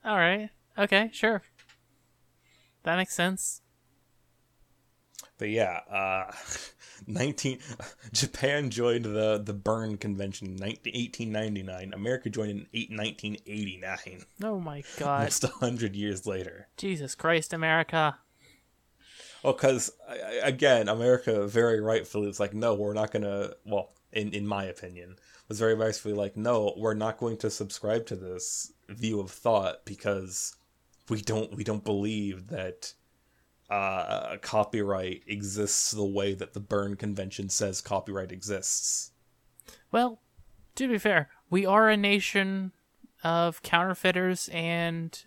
All 0.03 0.17
right. 0.17 0.49
Okay. 0.77 1.09
Sure. 1.13 1.43
That 2.83 2.95
makes 2.95 3.13
sense. 3.13 3.61
But 5.37 5.49
yeah, 5.49 5.81
uh, 5.91 6.31
19 7.07 7.59
Japan 8.11 8.71
joined 8.71 9.05
the 9.05 9.37
the 9.43 9.53
Bern 9.53 9.97
Convention 9.97 10.47
in 10.47 10.55
19, 10.55 10.93
1899. 10.93 11.93
America 11.93 12.29
joined 12.31 12.51
in 12.51 12.65
eight, 12.73 12.89
1989, 12.89 14.25
Oh 14.43 14.59
my 14.59 14.83
god. 14.97 15.19
almost 15.19 15.43
100 15.43 15.95
years 15.95 16.25
later. 16.25 16.67
Jesus 16.77 17.13
Christ, 17.15 17.53
America. 17.53 18.17
Well, 19.43 19.53
because 19.53 19.91
again, 20.43 20.87
America 20.87 21.47
very 21.47 21.79
rightfully 21.79 22.27
was 22.27 22.39
like, 22.39 22.53
no, 22.53 22.73
we're 22.73 22.93
not 22.93 23.11
gonna. 23.11 23.53
Well, 23.65 23.91
in 24.11 24.33
in 24.33 24.45
my 24.47 24.65
opinion, 24.65 25.15
was 25.47 25.59
very 25.59 25.75
rightfully 25.75 26.13
like, 26.13 26.37
no, 26.37 26.73
we're 26.77 26.93
not 26.93 27.17
going 27.17 27.37
to 27.37 27.49
subscribe 27.49 28.05
to 28.05 28.15
this 28.15 28.71
view 28.87 29.19
of 29.19 29.31
thought 29.31 29.83
because 29.85 30.55
we 31.09 31.21
don't 31.21 31.53
we 31.55 31.63
don't 31.63 31.83
believe 31.83 32.47
that 32.47 32.93
uh, 33.69 34.37
copyright 34.41 35.23
exists 35.27 35.91
the 35.91 36.05
way 36.05 36.33
that 36.33 36.53
the 36.53 36.59
Bern 36.59 36.95
Convention 36.95 37.49
says 37.49 37.81
copyright 37.81 38.31
exists. 38.31 39.11
Well, 39.91 40.21
to 40.75 40.87
be 40.87 40.97
fair, 40.97 41.29
we 41.49 41.65
are 41.65 41.89
a 41.89 41.97
nation 41.97 42.71
of 43.23 43.61
counterfeiters 43.61 44.49
and 44.53 45.21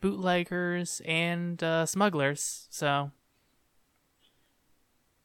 bootleggers 0.00 1.00
and 1.04 1.62
uh, 1.62 1.86
smugglers, 1.86 2.66
so. 2.70 3.12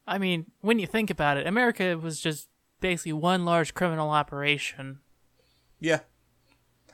I 0.06 0.18
mean, 0.18 0.46
when 0.60 0.78
you 0.78 0.86
think 0.86 1.10
about 1.10 1.36
it, 1.36 1.46
America 1.46 1.98
was 1.98 2.20
just 2.20 2.48
basically 2.80 3.12
one 3.12 3.44
large 3.44 3.74
criminal 3.74 4.10
operation. 4.10 5.00
Yeah, 5.80 6.00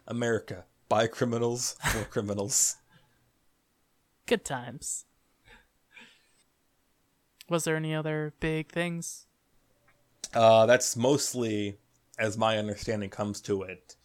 America 0.07 0.65
by 0.89 1.07
criminals 1.07 1.77
for 1.91 2.05
criminals. 2.05 2.77
Good 4.27 4.45
times. 4.45 5.05
Was 7.49 7.65
there 7.65 7.77
any 7.77 7.95
other 7.95 8.33
big 8.41 8.71
things? 8.71 9.27
Uh, 10.33 10.65
that's 10.65 10.97
mostly, 10.97 11.77
as 12.19 12.39
my 12.39 12.57
understanding 12.57 13.11
comes 13.11 13.41
to 13.43 13.63
it, 13.63 13.97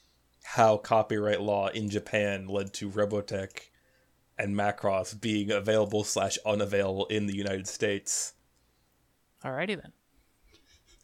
how 0.43 0.78
copyright 0.78 1.41
law 1.41 1.67
in 1.67 1.89
Japan 1.89 2.48
led 2.48 2.74
to 2.74 2.89
Robotech 2.89 3.70
and 4.38 4.56
Macross 4.56 5.20
being 5.20 5.52
available 5.52 6.04
slash 6.04 6.38
unavailable 6.46 7.06
in 7.08 7.28
the 7.28 7.36
United 7.36 7.67
States 7.67 8.34
Alrighty 9.48 9.82
then. 9.82 9.94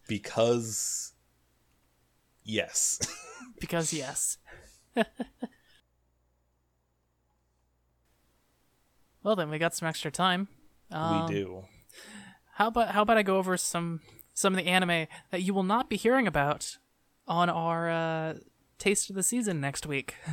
because, 0.08 1.14
yes, 2.44 3.00
Because 3.60 3.94
yes. 3.94 4.38
well 9.24 9.36
then, 9.36 9.50
we 9.50 9.58
got 9.58 9.74
some 9.74 9.88
extra 9.88 10.12
time. 10.12 10.48
Um, 10.92 11.26
we 11.26 11.34
do. 11.34 11.64
How 12.56 12.68
about 12.68 12.90
how 12.90 13.02
about 13.04 13.18
I 13.18 13.24
go 13.24 13.38
over 13.38 13.56
some 13.58 14.02
some 14.34 14.54
of 14.54 14.58
the 14.64 14.70
anime 14.70 15.08
that 15.32 15.42
you 15.42 15.54
will 15.54 15.64
not 15.64 15.90
be 15.90 15.96
hearing 15.96 16.28
about 16.28 16.78
on 17.28 17.50
our 17.50 17.90
uh, 17.90 18.34
taste 18.78 19.10
of 19.10 19.16
the 19.16 19.24
season 19.24 19.60
next 19.62 19.86
week. 19.86 20.16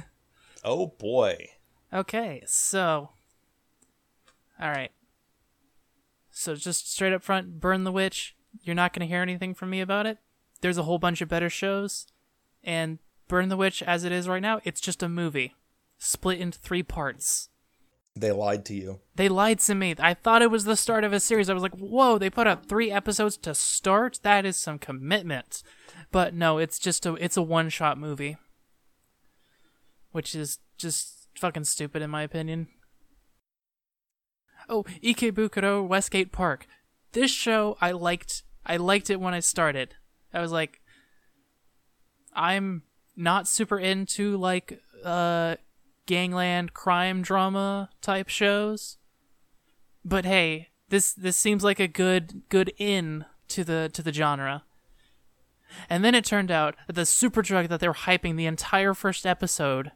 Oh 0.62 0.88
boy, 0.88 1.46
Okay, 1.90 2.42
so 2.44 3.08
all 4.60 4.68
right. 4.70 4.90
So 6.30 6.54
just 6.54 6.90
straight 6.92 7.12
up 7.12 7.22
front, 7.22 7.60
burn 7.60 7.84
the 7.84 7.92
witch. 7.92 8.34
You're 8.62 8.74
not 8.74 8.92
going 8.92 9.06
to 9.06 9.12
hear 9.12 9.22
anything 9.22 9.54
from 9.54 9.70
me 9.70 9.80
about 9.80 10.06
it. 10.06 10.18
There's 10.60 10.78
a 10.78 10.82
whole 10.82 10.98
bunch 10.98 11.20
of 11.20 11.28
better 11.28 11.50
shows, 11.50 12.06
and 12.62 12.98
burn 13.28 13.48
the 13.48 13.56
witch 13.56 13.82
as 13.82 14.04
it 14.04 14.12
is 14.12 14.28
right 14.28 14.42
now, 14.42 14.60
it's 14.64 14.80
just 14.80 15.02
a 15.02 15.08
movie 15.08 15.54
split 15.98 16.40
into 16.40 16.58
three 16.58 16.82
parts. 16.82 17.48
they 18.16 18.32
lied 18.32 18.64
to 18.66 18.74
you. 18.74 19.00
They 19.16 19.28
lied 19.28 19.60
to 19.60 19.74
me. 19.74 19.94
I 19.98 20.14
thought 20.14 20.42
it 20.42 20.50
was 20.50 20.64
the 20.64 20.76
start 20.76 21.04
of 21.04 21.12
a 21.12 21.20
series. 21.20 21.48
I 21.48 21.54
was 21.54 21.62
like, 21.62 21.76
whoa, 21.76 22.18
they 22.18 22.28
put 22.28 22.46
up 22.46 22.66
three 22.66 22.90
episodes 22.90 23.36
to 23.38 23.54
start? 23.54 24.18
That 24.22 24.44
is 24.44 24.56
some 24.56 24.78
commitment. 24.78 25.62
But 26.10 26.34
no, 26.34 26.58
it's 26.58 26.78
just 26.78 27.06
a 27.06 27.14
it's 27.14 27.36
a 27.36 27.42
one 27.42 27.68
shot 27.68 27.98
movie. 27.98 28.36
Which 30.10 30.34
is 30.34 30.58
just 30.76 31.28
fucking 31.36 31.64
stupid 31.64 32.02
in 32.02 32.10
my 32.10 32.22
opinion. 32.22 32.68
Oh, 34.70 34.84
Ikebukuro 35.02 35.86
Westgate 35.86 36.30
Park. 36.30 36.66
This 37.12 37.30
show 37.30 37.76
I 37.80 37.90
liked 37.90 38.44
I 38.64 38.76
liked 38.76 39.10
it 39.10 39.20
when 39.20 39.34
I 39.34 39.40
started. 39.40 39.96
I 40.32 40.40
was 40.40 40.52
like 40.52 40.80
I'm 42.32 42.82
not 43.16 43.48
super 43.48 43.78
into 43.78 44.36
like 44.36 44.80
uh 45.04 45.56
gangland 46.06 46.72
crime 46.72 47.22
drama 47.22 47.90
type 48.00 48.28
shows. 48.28 48.98
But 50.04 50.24
hey, 50.24 50.68
this 50.88 51.12
this 51.12 51.36
seems 51.36 51.64
like 51.64 51.80
a 51.80 51.88
good 51.88 52.42
good 52.48 52.72
in 52.78 53.24
to 53.48 53.64
the 53.64 53.90
to 53.92 54.02
the 54.02 54.12
genre. 54.12 54.62
And 55.88 56.04
then 56.04 56.14
it 56.14 56.24
turned 56.24 56.50
out 56.50 56.76
that 56.86 56.94
the 56.94 57.06
super 57.06 57.42
drug 57.42 57.68
that 57.68 57.80
they 57.80 57.88
were 57.88 57.94
hyping 57.94 58.36
the 58.36 58.46
entire 58.46 58.94
first 58.94 59.26
episode 59.26 59.92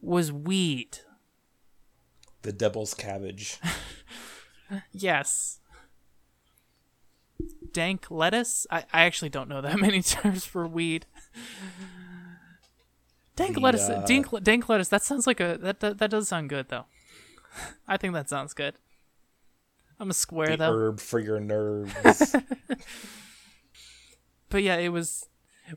was 0.00 0.32
weed. 0.32 0.98
The 2.42 2.52
devil's 2.52 2.94
cabbage. 2.94 3.58
Yes. 4.92 5.60
Dank 7.72 8.06
lettuce? 8.10 8.66
I, 8.70 8.84
I 8.92 9.02
actually 9.02 9.28
don't 9.30 9.48
know 9.48 9.60
that 9.60 9.78
many 9.80 10.02
terms 10.02 10.44
for 10.44 10.66
weed. 10.66 11.06
Dank 13.36 13.54
The, 13.54 13.60
lettuce. 13.60 13.88
uh, 13.88 14.04
dank, 14.06 14.26
dank 14.44 14.68
lettuce. 14.68 14.88
That 14.88 15.02
sounds 15.02 15.26
like 15.26 15.40
a 15.40 15.58
that, 15.60 15.80
that 15.80 15.98
that 15.98 16.10
does 16.10 16.28
sound 16.28 16.48
good 16.48 16.68
though. 16.68 16.84
I 17.88 17.96
think 17.96 18.14
that 18.14 18.28
sounds 18.28 18.54
good. 18.54 18.74
I'm 19.98 20.10
a 20.10 20.14
square 20.14 20.50
the 20.50 20.56
though. 20.56 20.72
herb 20.72 21.00
for 21.00 21.18
your 21.18 21.40
nerves. 21.40 22.34
but 24.48 24.62
yeah, 24.62 24.76
it 24.76 24.90
was, 24.90 25.28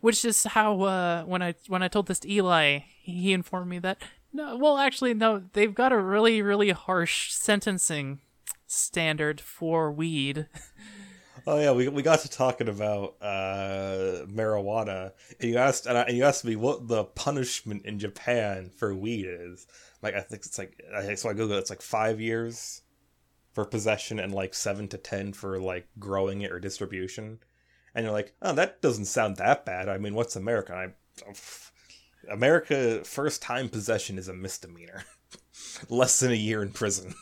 which 0.02 0.24
is 0.26 0.44
how 0.44 0.82
uh, 0.82 1.24
when 1.24 1.42
I 1.42 1.56
when 1.68 1.82
I 1.82 1.88
told 1.88 2.08
this 2.08 2.20
to 2.20 2.32
Eli, 2.32 2.80
he 3.02 3.34
informed 3.34 3.70
me 3.70 3.80
that 3.80 3.98
no, 4.34 4.56
well, 4.58 4.78
actually, 4.78 5.14
no, 5.16 5.44
they've 5.54 5.74
got 5.74 5.92
a 5.92 5.98
really 5.98 6.42
really 6.42 6.70
harsh 6.72 7.32
sentencing 7.34 8.20
standard 8.68 9.42
for 9.42 9.92
weed. 9.92 10.48
Oh 11.50 11.58
yeah, 11.60 11.72
we, 11.72 11.88
we 11.88 12.02
got 12.02 12.20
to 12.20 12.30
talking 12.30 12.68
about 12.68 13.16
uh, 13.22 14.26
marijuana, 14.26 15.14
and 15.40 15.50
you 15.50 15.58
asked 15.58 15.86
and, 15.86 15.98
I, 15.98 16.02
and 16.02 16.18
you 16.18 16.26
asked 16.26 16.44
me 16.44 16.58
what 16.58 16.90
the 16.90 17.06
punishment 17.06 17.86
in 17.86 18.00
Japan 18.00 18.70
for 18.76 18.94
weed 18.94 19.26
is. 19.30 19.66
Like 20.02 20.14
I 20.14 20.20
think 20.20 20.46
it's 20.46 20.58
like 20.58 20.84
I, 20.94 21.16
so 21.16 21.30
I 21.30 21.34
googled 21.34 21.58
it's 21.58 21.70
like 21.70 21.82
five 21.82 22.20
years 22.20 22.82
for 23.54 23.64
possession 23.64 24.20
and 24.20 24.34
like 24.34 24.54
seven 24.54 24.90
to 24.90 24.98
ten 24.98 25.32
for 25.32 25.58
like 25.58 25.88
growing 25.98 26.42
it 26.42 26.52
or 26.52 26.60
distribution. 26.60 27.40
And 27.96 28.04
you're 28.04 28.14
like, 28.14 28.34
oh, 28.42 28.54
that 28.54 28.82
doesn't 28.82 29.06
sound 29.06 29.38
that 29.38 29.66
bad. 29.66 29.88
I 29.88 29.98
mean, 29.98 30.16
what's 30.16 30.36
America? 30.36 30.74
I, 30.74 31.34
America 32.30 33.04
first 33.06 33.42
time 33.42 33.70
possession 33.70 34.18
is 34.18 34.28
a 34.28 34.34
misdemeanor, 34.34 35.06
less 35.90 36.20
than 36.20 36.32
a 36.32 36.36
year 36.36 36.62
in 36.62 36.72
prison. 36.72 37.16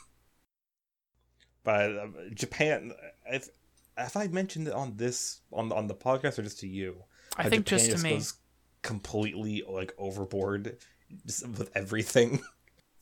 But 1.65 1.91
uh, 1.91 2.08
Japan, 2.34 2.93
if 3.25 3.49
have 3.97 4.15
I 4.15 4.28
mentioned 4.28 4.69
it 4.69 4.73
on 4.73 4.95
this 4.95 5.41
on 5.51 5.73
on 5.73 5.88
the 5.88 5.95
podcast 5.95 6.39
or 6.39 6.43
just 6.43 6.60
to 6.62 6.67
you? 6.67 7.04
I 7.36 7.49
think 7.49 7.65
Japan 7.65 7.89
just 7.89 7.97
to 7.97 8.04
me. 8.04 8.12
goes 8.12 8.34
completely 8.82 9.63
like 9.67 9.93
overboard 9.97 10.78
just 11.25 11.45
with 11.47 11.69
everything. 11.75 12.41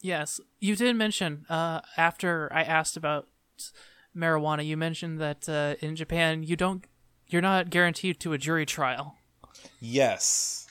Yes, 0.06 0.42
you 0.60 0.76
did 0.76 0.98
mention 0.98 1.46
uh, 1.50 1.80
after 1.96 2.52
I 2.52 2.64
asked 2.64 2.98
about 2.98 3.30
marijuana, 4.14 4.66
you 4.66 4.76
mentioned 4.76 5.18
that 5.22 5.48
uh, 5.48 5.76
in 5.80 5.96
Japan 5.96 6.44
you 6.44 6.58
don't, 6.58 6.84
you're 7.28 7.42
not 7.42 7.70
guaranteed 7.70 8.20
to 8.20 8.34
a 8.34 8.38
jury 8.38 8.66
trial. 8.66 9.16
yes, 9.80 10.68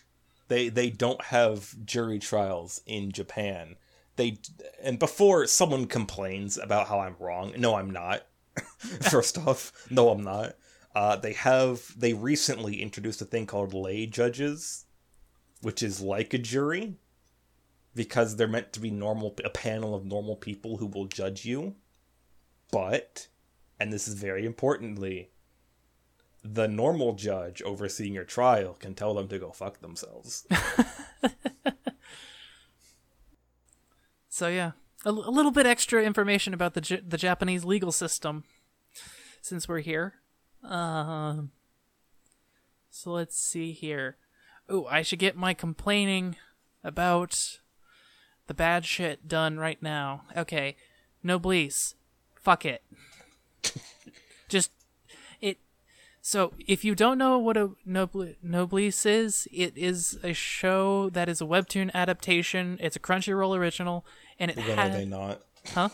they 0.49 0.69
they 0.69 0.91
don't 0.91 1.25
have 1.25 1.75
jury 1.87 2.19
trials 2.19 2.83
in 2.85 3.11
Japan. 3.11 3.77
They 4.17 4.39
and 4.83 4.99
before 4.99 5.47
someone 5.47 5.87
complains 5.87 6.59
about 6.59 6.89
how 6.89 7.01
I'm 7.01 7.17
wrong, 7.19 7.53
no, 7.57 7.77
I'm 7.77 7.91
not. 7.91 8.27
First 9.11 9.39
off, 9.39 9.73
no, 9.91 10.11
I'm 10.11 10.23
not. 10.23 10.55
Uh, 10.95 11.17
they 11.17 11.33
have 11.33 11.99
they 11.99 12.13
recently 12.13 12.83
introduced 12.83 13.23
a 13.23 13.25
thing 13.25 13.47
called 13.47 13.73
lay 13.73 14.07
judges, 14.07 14.85
which 15.63 15.83
is 15.83 16.01
like 16.01 16.35
a 16.35 16.39
jury, 16.39 16.97
because 17.95 18.37
they're 18.37 18.49
meant 18.49 18.73
to 18.75 18.81
be 18.81 18.91
normal 18.91 19.35
a 19.45 19.51
panel 19.51 19.95
of 19.95 20.05
normal 20.05 20.37
people 20.37 20.77
who 20.77 20.87
will 20.87 21.07
judge 21.07 21.45
you. 21.45 21.77
But, 22.71 23.29
and 23.79 23.93
this 23.93 24.09
is 24.09 24.15
very 24.15 24.45
importantly, 24.45 25.31
the 26.43 26.67
normal 26.67 27.15
judge 27.15 27.63
overseeing 27.63 28.15
your 28.15 28.25
trial 28.25 28.75
can 28.75 28.95
tell 28.95 29.15
them 29.15 29.29
to 29.29 29.39
go 29.39 29.53
fuck 29.53 29.81
themselves. 29.81 30.47
So 34.43 34.49
yeah, 34.49 34.73
a, 35.05 35.11
l- 35.11 35.23
a 35.25 35.31
little 35.31 35.53
bit 35.53 35.67
extra 35.67 36.03
information 36.03 36.53
about 36.53 36.75
the 36.75 36.81
J- 36.81 37.03
the 37.07 37.17
Japanese 37.17 37.65
legal 37.65 37.93
system, 37.93 38.43
since 39.41 39.69
we're 39.69 39.79
here. 39.79 40.15
Um. 40.65 41.53
so 42.91 43.13
let's 43.13 43.39
see 43.39 43.71
here. 43.71 44.17
Oh, 44.69 44.85
I 44.87 45.03
should 45.03 45.21
get 45.21 45.37
my 45.37 45.55
complaining 45.55 46.35
about 46.83 47.61
the 48.49 48.55
bad 48.55 48.85
shit 48.85 49.29
done 49.29 49.59
right 49.59 49.81
now. 49.81 50.25
Okay, 50.37 50.75
no 51.23 51.39
Noblesse, 51.39 51.95
fuck 52.35 52.67
it. 52.67 52.83
So, 56.25 56.53
if 56.69 56.85
you 56.85 56.95
don't 56.95 57.19
know 57.19 57.37
what 57.37 57.57
a 57.57 57.71
Nobl- 57.87 58.37
Noblesse 58.45 59.05
is, 59.07 59.49
it 59.53 59.77
is 59.77 60.17
a 60.23 60.33
show 60.33 61.11
that 61.11 61.29
is 61.29 61.41
a 61.41 61.45
webtoon 61.45 61.93
adaptation. 61.93 62.79
It's 62.81 62.95
a 62.95 63.01
Crunchyroll 63.01 63.57
original, 63.59 64.07
and 64.39 64.53
it 64.53 64.57
When 64.57 64.67
had 64.67 64.93
are 64.93 64.95
they 64.99 65.05
not? 65.05 65.43
huh? 65.75 65.89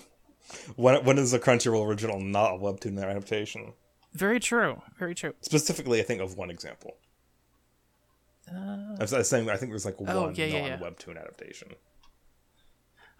When, 0.76 1.02
when 1.04 1.16
is 1.18 1.32
a 1.32 1.38
Crunchyroll 1.38 1.86
original 1.86 2.20
not 2.20 2.54
a 2.56 2.58
webtoon 2.58 3.02
adaptation? 3.02 3.72
Very 4.12 4.38
true. 4.38 4.82
Very 4.98 5.14
true. 5.14 5.32
Specifically, 5.40 5.98
I 5.98 6.02
think 6.02 6.20
of 6.20 6.36
one 6.36 6.50
example. 6.50 6.96
I 8.50 8.96
was, 9.00 9.12
I 9.14 9.18
was 9.18 9.28
saying 9.30 9.48
I 9.48 9.56
think 9.56 9.72
there's 9.72 9.84
like 9.86 9.98
one 10.00 10.10
Uh, 10.10 10.14
Oh, 10.14 10.28
yeah, 10.34 10.44
yeah, 10.44 10.66
yeah. 10.66 10.76
non-webtoon 10.76 11.18
adaptation. 11.20 11.68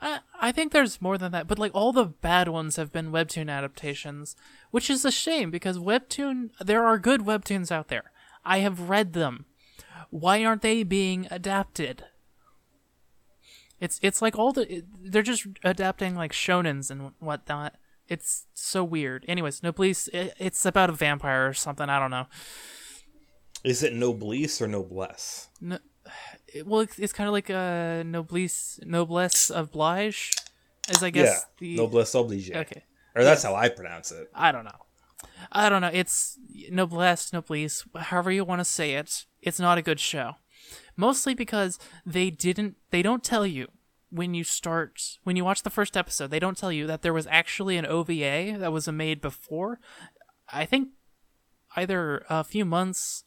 I, 0.00 0.20
I 0.40 0.52
think 0.52 0.72
there's 0.72 1.02
more 1.02 1.18
than 1.18 1.32
that, 1.32 1.46
but 1.46 1.58
like 1.58 1.72
all 1.74 1.92
the 1.92 2.04
bad 2.04 2.48
ones 2.48 2.76
have 2.76 2.92
been 2.92 3.10
webtoon 3.10 3.50
adaptations, 3.50 4.36
which 4.70 4.88
is 4.90 5.04
a 5.04 5.10
shame 5.10 5.50
because 5.50 5.78
webtoon 5.78 6.50
there 6.60 6.84
are 6.84 6.98
good 6.98 7.22
webtoons 7.22 7.72
out 7.72 7.88
there. 7.88 8.12
I 8.44 8.58
have 8.58 8.88
read 8.88 9.12
them. 9.12 9.46
Why 10.10 10.44
aren't 10.44 10.62
they 10.62 10.82
being 10.82 11.26
adapted? 11.30 12.04
It's 13.80 13.98
it's 14.02 14.22
like 14.22 14.38
all 14.38 14.52
the 14.52 14.84
they're 15.00 15.22
just 15.22 15.46
adapting 15.64 16.14
like 16.14 16.32
shonens 16.32 16.90
and 16.90 17.12
whatnot. 17.18 17.74
It's 18.08 18.46
so 18.54 18.82
weird. 18.82 19.24
Anyways, 19.28 19.62
Noblesse. 19.62 20.08
It, 20.08 20.34
it's 20.38 20.64
about 20.64 20.90
a 20.90 20.94
vampire 20.94 21.48
or 21.48 21.54
something. 21.54 21.88
I 21.88 21.98
don't 21.98 22.10
know. 22.10 22.26
Is 23.64 23.82
it 23.82 23.92
Noblesse 23.92 24.62
or 24.62 24.68
Noblesse? 24.68 25.48
No, 25.60 25.78
it, 26.48 26.66
well, 26.66 26.80
it's, 26.80 26.98
it's 26.98 27.12
kind 27.12 27.28
of 27.28 27.32
like 27.32 27.50
a 27.50 28.02
noblesse 28.04 28.80
noblesse 28.84 29.50
oblige, 29.50 30.32
as 30.88 31.02
I 31.02 31.10
guess 31.10 31.26
yeah, 31.26 31.40
the 31.58 31.76
Noblesse 31.76 32.14
Oblige. 32.14 32.50
okay. 32.50 32.84
Or 33.14 33.24
that's 33.24 33.42
how 33.42 33.54
I 33.54 33.68
pronounce 33.68 34.12
it. 34.12 34.30
I 34.34 34.52
don't 34.52 34.64
know. 34.64 34.70
I 35.50 35.68
don't 35.68 35.82
know. 35.82 35.90
It's 35.92 36.38
noblesse, 36.70 37.32
noblesse, 37.32 37.84
however 37.96 38.30
you 38.30 38.44
want 38.44 38.60
to 38.60 38.64
say 38.64 38.94
it. 38.94 39.26
It's 39.42 39.58
not 39.58 39.78
a 39.78 39.82
good 39.82 40.00
show. 40.00 40.36
Mostly 40.96 41.34
because 41.34 41.78
they 42.04 42.30
didn't, 42.30 42.76
they 42.90 43.02
don't 43.02 43.24
tell 43.24 43.46
you 43.46 43.68
when 44.10 44.34
you 44.34 44.44
start, 44.44 45.18
when 45.24 45.36
you 45.36 45.44
watch 45.44 45.62
the 45.62 45.70
first 45.70 45.96
episode, 45.96 46.30
they 46.30 46.38
don't 46.38 46.56
tell 46.56 46.72
you 46.72 46.86
that 46.86 47.02
there 47.02 47.12
was 47.12 47.26
actually 47.28 47.76
an 47.76 47.86
OVA 47.86 48.56
that 48.58 48.72
was 48.72 48.88
made 48.88 49.20
before. 49.20 49.80
I 50.52 50.64
think 50.64 50.88
either 51.76 52.24
a 52.28 52.42
few 52.44 52.64
months 52.64 53.24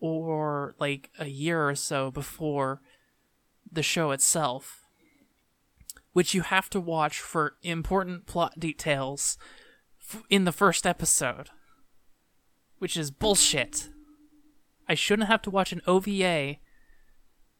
or 0.00 0.74
like 0.78 1.10
a 1.18 1.26
year 1.26 1.68
or 1.68 1.74
so 1.74 2.10
before 2.10 2.80
the 3.70 3.82
show 3.82 4.10
itself, 4.10 4.84
which 6.12 6.34
you 6.34 6.42
have 6.42 6.70
to 6.70 6.80
watch 6.80 7.20
for 7.20 7.56
important 7.62 8.26
plot 8.26 8.58
details 8.58 9.38
f- 10.00 10.22
in 10.30 10.44
the 10.44 10.52
first 10.52 10.86
episode, 10.86 11.50
which 12.78 12.96
is 12.96 13.10
bullshit. 13.10 13.90
I 14.88 14.94
shouldn't 14.94 15.28
have 15.28 15.42
to 15.42 15.50
watch 15.50 15.72
an 15.72 15.82
OVA 15.86 16.56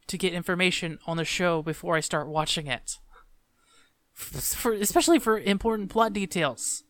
to 0.06 0.18
get 0.18 0.32
information 0.32 0.98
on 1.06 1.18
the 1.18 1.24
show 1.24 1.62
before 1.62 1.94
I 1.94 2.00
start 2.00 2.28
watching 2.28 2.66
it. 2.66 2.98
For, 4.14 4.72
especially 4.72 5.20
for 5.20 5.38
important 5.38 5.90
plot 5.90 6.12
details. 6.12 6.82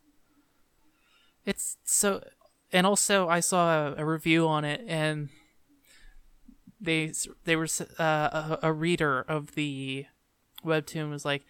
It's 1.44 1.76
so 1.84 2.22
and 2.72 2.87
also 2.87 3.28
I 3.28 3.40
saw 3.40 3.88
a, 3.88 3.94
a 3.98 4.04
review 4.04 4.46
on 4.48 4.64
it 4.64 4.82
and 4.87 5.28
they 6.81 7.12
they 7.45 7.57
were 7.57 7.67
uh, 7.99 8.03
a, 8.03 8.59
a 8.64 8.73
reader 8.73 9.21
of 9.23 9.55
the 9.55 10.07
webtoon 10.64 11.11
was 11.11 11.25
like 11.25 11.45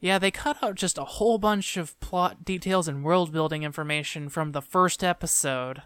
yeah, 0.00 0.18
they 0.18 0.32
cut 0.32 0.60
out 0.64 0.74
just 0.74 0.98
a 0.98 1.04
whole 1.04 1.38
bunch 1.38 1.76
of 1.76 1.98
plot 2.00 2.44
details 2.44 2.88
and 2.88 3.04
world 3.04 3.32
building 3.32 3.62
information 3.62 4.28
from 4.28 4.50
the 4.50 4.60
first 4.60 5.04
episode. 5.04 5.82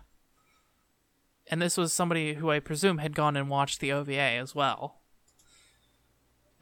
And 1.49 1.61
this 1.61 1.77
was 1.77 1.93
somebody 1.93 2.33
who 2.35 2.51
I 2.51 2.59
presume 2.61 2.97
had 2.97 3.15
gone 3.15 3.37
and 3.37 3.51
watched 3.51 3.79
the 3.79 3.93
OVA 3.93 4.19
as 4.19 4.55
well. 4.55 5.03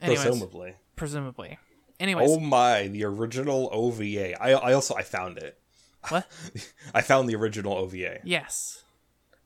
Anyways, 0.01 0.21
Presumably. 0.25 0.75
presumably. 0.97 1.57
Anyways, 1.97 2.29
Oh 2.29 2.39
my, 2.41 2.87
the 2.89 3.05
original 3.05 3.69
OVA. 3.71 4.39
I 4.43 4.51
I 4.51 4.73
also 4.73 4.93
I 4.95 5.03
found 5.03 5.37
it. 5.37 5.57
what? 6.09 6.29
I 6.93 7.01
found 7.01 7.29
the 7.29 7.35
original 7.35 7.73
OVA. 7.73 8.19
Yes. 8.25 8.83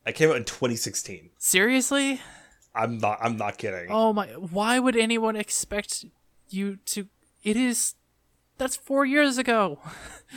It 0.07 0.15
came 0.15 0.31
out 0.31 0.37
in 0.37 0.45
2016. 0.45 1.29
Seriously? 1.37 2.21
I'm 2.79 2.97
not 2.97 3.19
I'm 3.21 3.35
not 3.35 3.57
kidding. 3.57 3.87
Oh 3.89 4.13
my! 4.13 4.27
Why 4.27 4.79
would 4.79 4.95
anyone 4.95 5.35
expect 5.35 6.05
you 6.49 6.77
to? 6.85 7.07
It 7.43 7.57
is. 7.57 7.95
That's 8.57 8.77
four 8.77 9.05
years 9.05 9.37
ago. 9.37 9.79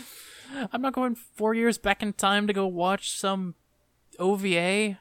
I'm 0.72 0.82
not 0.82 0.92
going 0.92 1.14
four 1.14 1.54
years 1.54 1.78
back 1.78 2.02
in 2.02 2.12
time 2.12 2.46
to 2.48 2.52
go 2.52 2.66
watch 2.66 3.16
some 3.16 3.54
OVA. 4.18 4.98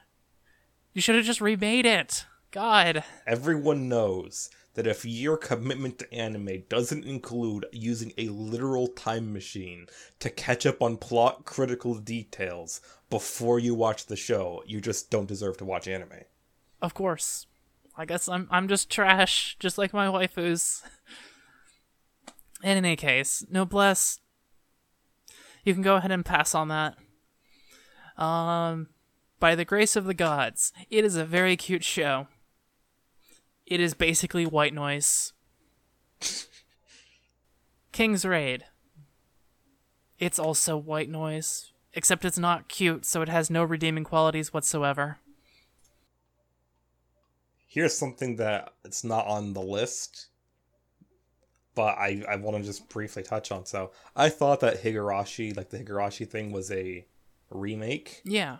You 0.94 1.00
should 1.00 1.16
have 1.16 1.24
just 1.24 1.40
remade 1.40 1.84
it. 1.84 2.26
God. 2.52 3.02
Everyone 3.26 3.88
knows 3.88 4.50
that 4.74 4.86
if 4.86 5.04
your 5.04 5.36
commitment 5.36 5.98
to 5.98 6.14
anime 6.14 6.62
doesn't 6.68 7.04
include 7.04 7.66
using 7.72 8.12
a 8.16 8.28
literal 8.28 8.86
time 8.86 9.32
machine 9.32 9.86
to 10.20 10.30
catch 10.30 10.64
up 10.64 10.80
on 10.80 10.96
plot 10.96 11.44
critical 11.44 11.94
details 11.94 12.80
before 13.10 13.58
you 13.58 13.74
watch 13.74 14.06
the 14.06 14.16
show, 14.16 14.62
you 14.66 14.80
just 14.80 15.10
don't 15.10 15.28
deserve 15.28 15.56
to 15.58 15.64
watch 15.64 15.88
anime. 15.88 16.22
Of 16.82 16.94
course. 16.94 17.46
I 17.96 18.04
guess 18.04 18.28
I'm 18.28 18.48
I'm 18.50 18.68
just 18.68 18.90
trash, 18.90 19.56
just 19.60 19.78
like 19.78 19.94
my 19.94 20.06
waifus. 20.06 20.82
In 22.62 22.76
any 22.76 22.96
case, 22.96 23.44
noblesse. 23.50 24.18
You 25.64 25.74
can 25.74 25.82
go 25.82 25.96
ahead 25.96 26.10
and 26.10 26.24
pass 26.24 26.54
on 26.54 26.68
that. 26.68 26.96
Um, 28.22 28.88
by 29.38 29.54
the 29.54 29.64
grace 29.64 29.96
of 29.96 30.04
the 30.04 30.14
gods, 30.14 30.72
it 30.90 31.04
is 31.04 31.16
a 31.16 31.24
very 31.24 31.56
cute 31.56 31.84
show. 31.84 32.26
It 33.66 33.80
is 33.80 33.94
basically 33.94 34.44
white 34.44 34.74
noise. 34.74 35.32
King's 37.92 38.24
Raid. 38.24 38.64
It's 40.18 40.38
also 40.38 40.76
white 40.76 41.08
noise, 41.08 41.72
except 41.94 42.24
it's 42.24 42.38
not 42.38 42.68
cute, 42.68 43.04
so 43.04 43.22
it 43.22 43.28
has 43.28 43.50
no 43.50 43.64
redeeming 43.64 44.04
qualities 44.04 44.52
whatsoever. 44.52 45.18
Here's 47.72 47.96
something 47.96 48.36
that 48.36 48.74
it's 48.84 49.02
not 49.02 49.26
on 49.26 49.54
the 49.54 49.62
list, 49.62 50.26
but 51.74 51.96
I, 51.96 52.22
I 52.28 52.36
want 52.36 52.58
to 52.58 52.62
just 52.62 52.86
briefly 52.90 53.22
touch 53.22 53.50
on. 53.50 53.64
So 53.64 53.92
I 54.14 54.28
thought 54.28 54.60
that 54.60 54.82
Higurashi, 54.82 55.56
like 55.56 55.70
the 55.70 55.78
Higurashi 55.78 56.28
thing, 56.28 56.52
was 56.52 56.70
a 56.70 57.06
remake. 57.48 58.20
Yeah. 58.24 58.58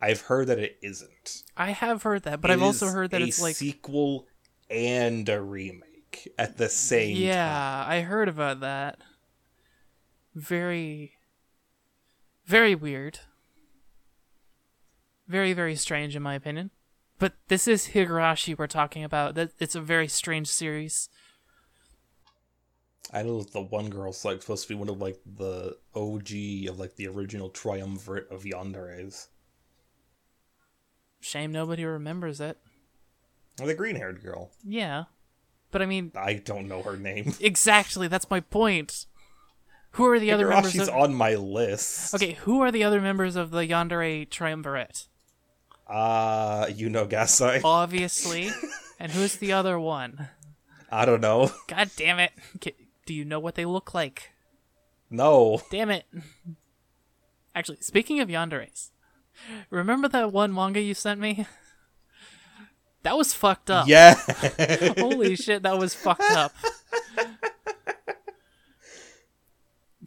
I've 0.00 0.22
heard 0.22 0.46
that 0.46 0.58
it 0.58 0.78
isn't. 0.82 1.42
I 1.58 1.72
have 1.72 2.04
heard 2.04 2.22
that, 2.22 2.40
but 2.40 2.50
It 2.50 2.54
I've 2.54 2.62
also 2.62 2.86
heard 2.86 3.10
that 3.10 3.20
it's 3.20 3.42
like 3.42 3.54
sequel 3.54 4.28
and 4.70 5.28
a 5.28 5.42
remake 5.42 6.32
at 6.38 6.56
the 6.56 6.70
same 6.70 7.16
time. 7.16 7.22
Yeah, 7.22 7.84
I 7.86 8.00
heard 8.00 8.28
about 8.28 8.60
that. 8.60 8.96
Very 10.34 11.18
very 12.46 12.74
weird. 12.74 13.18
Very 15.28 15.52
very 15.52 15.76
strange 15.76 16.16
in 16.16 16.22
my 16.22 16.34
opinion. 16.34 16.70
But 17.18 17.34
this 17.48 17.68
is 17.68 17.88
Higurashi 17.88 18.56
we're 18.56 18.66
talking 18.66 19.04
about. 19.04 19.34
That 19.34 19.52
it's 19.58 19.74
a 19.74 19.80
very 19.80 20.08
strange 20.08 20.48
series. 20.48 21.08
I 23.12 23.22
know 23.22 23.42
that 23.42 23.52
the 23.52 23.60
one 23.60 23.90
girl's 23.90 24.24
like 24.24 24.40
supposed 24.40 24.64
to 24.64 24.68
be 24.68 24.74
one 24.74 24.88
of 24.88 25.00
like 25.00 25.20
the 25.24 25.76
OG 25.94 26.68
of 26.68 26.78
like 26.78 26.96
the 26.96 27.06
original 27.06 27.48
triumvirate 27.48 28.30
of 28.30 28.42
yanderes. 28.42 29.28
Shame 31.20 31.52
nobody 31.52 31.84
remembers 31.84 32.40
it. 32.40 32.58
The 33.56 33.74
green 33.74 33.96
haired 33.96 34.22
girl. 34.22 34.50
Yeah. 34.64 35.04
But 35.70 35.82
I 35.82 35.86
mean, 35.86 36.12
I 36.16 36.34
don't 36.34 36.68
know 36.68 36.82
her 36.82 36.96
name. 36.96 37.34
exactly, 37.40 38.08
that's 38.08 38.30
my 38.30 38.40
point. 38.40 39.06
Who 39.92 40.06
are 40.06 40.18
the 40.18 40.32
other 40.32 40.48
members 40.48 40.74
Higurashi's 40.74 40.88
of 40.88 40.94
on 40.94 41.14
my 41.14 41.36
list. 41.36 42.14
Okay, 42.14 42.32
who 42.32 42.60
are 42.60 42.72
the 42.72 42.82
other 42.82 43.00
members 43.00 43.36
of 43.36 43.52
the 43.52 43.60
Yandere 43.60 44.28
Triumvirate? 44.28 45.06
Uh, 45.86 46.66
you 46.74 46.88
know 46.88 47.06
Gasai. 47.06 47.60
Obviously. 47.64 48.50
and 48.98 49.12
who's 49.12 49.36
the 49.36 49.52
other 49.52 49.78
one? 49.78 50.28
I 50.90 51.04
don't 51.04 51.20
know. 51.20 51.50
God 51.66 51.90
damn 51.96 52.18
it. 52.18 52.32
Do 53.06 53.14
you 53.14 53.24
know 53.24 53.40
what 53.40 53.54
they 53.54 53.64
look 53.64 53.94
like? 53.94 54.30
No. 55.10 55.60
Damn 55.70 55.90
it. 55.90 56.06
Actually, 57.54 57.78
speaking 57.80 58.20
of 58.20 58.28
yanderes, 58.28 58.90
remember 59.70 60.08
that 60.08 60.32
one 60.32 60.52
manga 60.52 60.80
you 60.80 60.94
sent 60.94 61.20
me? 61.20 61.46
That 63.04 63.18
was 63.18 63.34
fucked 63.34 63.70
up. 63.70 63.86
Yeah. 63.86 64.14
Holy 64.98 65.36
shit, 65.36 65.62
that 65.62 65.78
was 65.78 65.94
fucked 65.94 66.22
up. 66.22 66.54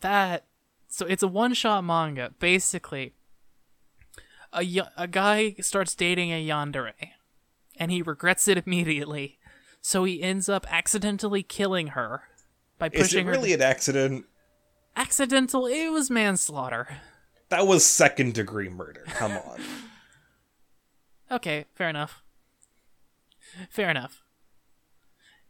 that 0.02 0.46
so 0.88 1.06
it's 1.06 1.22
a 1.22 1.28
one-shot 1.28 1.84
manga. 1.84 2.34
Basically, 2.40 3.14
a 4.58 4.64
y- 4.82 4.90
a 4.98 5.08
guy 5.08 5.54
starts 5.62 5.96
dating 5.96 6.32
a 6.32 6.46
yandere, 6.46 6.94
and 7.78 7.92
he 7.92 8.02
regrets 8.02 8.48
it 8.48 8.58
immediately. 8.66 9.38
So 9.82 10.04
he 10.04 10.22
ends 10.22 10.50
up 10.50 10.66
accidentally 10.72 11.44
killing 11.44 11.88
her 11.90 12.24
by 12.78 12.90
pushing 12.90 13.04
Is 13.04 13.14
it 13.14 13.26
her. 13.26 13.32
really 13.32 13.54
an 13.54 13.62
accident? 13.62 14.26
Accidental. 14.96 15.68
It 15.68 15.90
was 15.90 16.10
manslaughter. 16.10 16.98
that 17.50 17.66
was 17.68 17.86
second 17.86 18.34
degree 18.34 18.70
murder. 18.70 19.04
Come 19.08 19.32
on. 19.48 19.62
Okay, 21.32 21.66
fair 21.76 21.90
enough. 21.90 22.24
Fair 23.70 23.90
enough. 23.90 24.24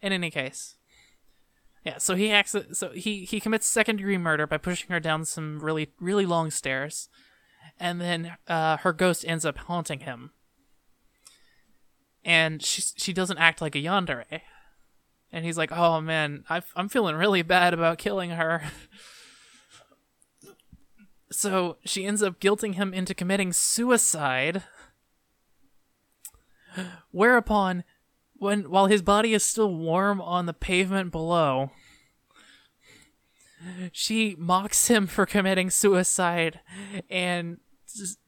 In 0.01 0.13
any 0.13 0.29
case, 0.29 0.75
yeah. 1.83 1.97
So 1.97 2.13
he 2.15 2.31
acts. 2.31 2.55
So 2.73 2.89
he 2.91 3.25
he 3.25 3.39
commits 3.39 3.65
second 3.65 3.95
degree 3.97 4.17
murder 4.19 4.45
by 4.45 4.57
pushing 4.57 4.89
her 4.91 4.99
down 4.99 5.25
some 5.25 5.59
really 5.59 5.91
really 5.99 6.25
long 6.25 6.51
stairs, 6.51 7.09
and 7.79 8.01
then 8.01 8.37
uh, 8.47 8.77
her 8.77 8.93
ghost 8.93 9.25
ends 9.27 9.45
up 9.45 9.57
haunting 9.57 10.01
him. 10.01 10.31
And 12.23 12.63
she 12.63 12.81
she 12.81 13.13
doesn't 13.13 13.37
act 13.37 13.61
like 13.61 13.75
a 13.75 13.79
yandere, 13.79 14.41
and 15.31 15.45
he's 15.45 15.57
like, 15.57 15.71
"Oh 15.71 16.01
man, 16.01 16.43
i 16.49 16.61
I'm 16.75 16.89
feeling 16.89 17.15
really 17.15 17.41
bad 17.41 17.73
about 17.73 17.97
killing 17.97 18.31
her." 18.31 18.63
so 21.31 21.77
she 21.85 22.05
ends 22.05 22.21
up 22.21 22.39
guilting 22.39 22.75
him 22.75 22.93
into 22.93 23.13
committing 23.13 23.53
suicide. 23.53 24.63
Whereupon 27.11 27.85
when 28.39 28.69
while 28.69 28.87
his 28.87 29.01
body 29.01 29.33
is 29.33 29.43
still 29.43 29.73
warm 29.73 30.21
on 30.21 30.47
the 30.47 30.53
pavement 30.53 31.11
below, 31.11 31.71
she 33.91 34.35
mocks 34.37 34.87
him 34.87 35.07
for 35.07 35.25
committing 35.25 35.69
suicide 35.69 36.59
and 37.09 37.59
just, 37.95 38.19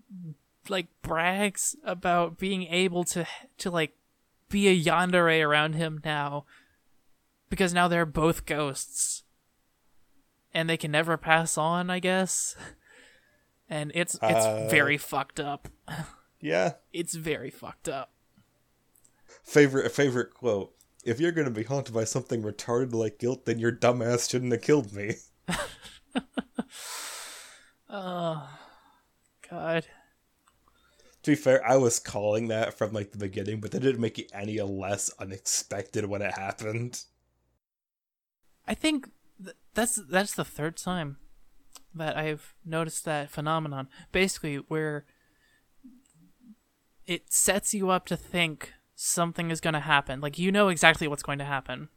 like 0.68 0.88
brags 1.02 1.76
about 1.84 2.38
being 2.38 2.64
able 2.68 3.04
to 3.04 3.26
to 3.58 3.72
like 3.72 3.92
be 4.50 4.68
a 4.68 4.80
yandere 4.80 5.44
around 5.44 5.74
him 5.74 6.00
now 6.06 6.46
because 7.50 7.74
now 7.74 7.88
they're 7.88 8.06
both 8.06 8.46
ghosts 8.46 9.24
and 10.54 10.70
they 10.70 10.78
can 10.78 10.92
never 10.92 11.18
pass 11.18 11.58
on, 11.58 11.90
I 11.90 12.00
guess. 12.00 12.56
And 13.68 13.92
it's 13.96 14.16
it's 14.22 14.46
uh, 14.46 14.68
very 14.70 14.98
fucked 14.98 15.40
up. 15.40 15.70
Yeah. 16.40 16.74
It's 16.94 17.16
very 17.16 17.50
fucked 17.50 17.90
up 17.90 18.12
favorite 19.50 19.92
favorite 19.92 20.34
quote. 20.34 20.74
If 21.06 21.20
you're 21.20 21.32
gonna 21.32 21.50
be 21.50 21.64
haunted 21.64 21.94
by 21.94 22.04
something 22.04 22.44
retarded 22.44 22.94
like 22.94 23.20
guilt, 23.20 23.46
then 23.46 23.60
your 23.60 23.72
dumbass 23.72 24.30
shouldn't 24.30 24.52
have 24.52 24.62
killed 24.62 24.94
me. 24.94 25.16
oh, 27.90 28.50
God. 29.50 29.86
To 31.24 31.32
be 31.32 31.36
fair, 31.36 31.66
I 31.68 31.78
was 31.78 32.00
calling 32.00 32.48
that 32.48 32.78
from 32.78 32.94
like 32.94 33.12
the 33.12 33.18
beginning, 33.18 33.60
but 33.60 33.72
that 33.72 33.82
didn't 33.82 34.02
make 34.02 34.20
it 34.20 34.32
any 34.34 34.60
less 34.62 35.12
unexpected 35.20 36.06
when 36.06 36.22
it 36.22 36.34
happened. 36.34 37.04
I 38.68 38.74
think 38.74 39.10
th- 39.44 39.56
that's 39.74 39.96
that's 40.10 40.36
the 40.36 40.46
third 40.46 40.78
time 40.78 41.18
that 41.94 42.16
I've 42.16 42.54
noticed 42.64 43.04
that 43.06 43.30
phenomenon. 43.30 43.90
Basically, 44.12 44.58
where 44.58 45.06
it 47.06 47.34
sets 47.34 47.74
you 47.74 47.90
up 47.90 48.06
to 48.06 48.16
think 48.16 48.74
something 49.02 49.50
is 49.50 49.62
going 49.62 49.76
to 49.76 49.80
happen. 49.80 50.20
Like 50.20 50.38
you 50.38 50.52
know 50.52 50.68
exactly 50.68 51.08
what's 51.08 51.24
going 51.24 51.40
to 51.40 51.46
happen. 51.46 51.88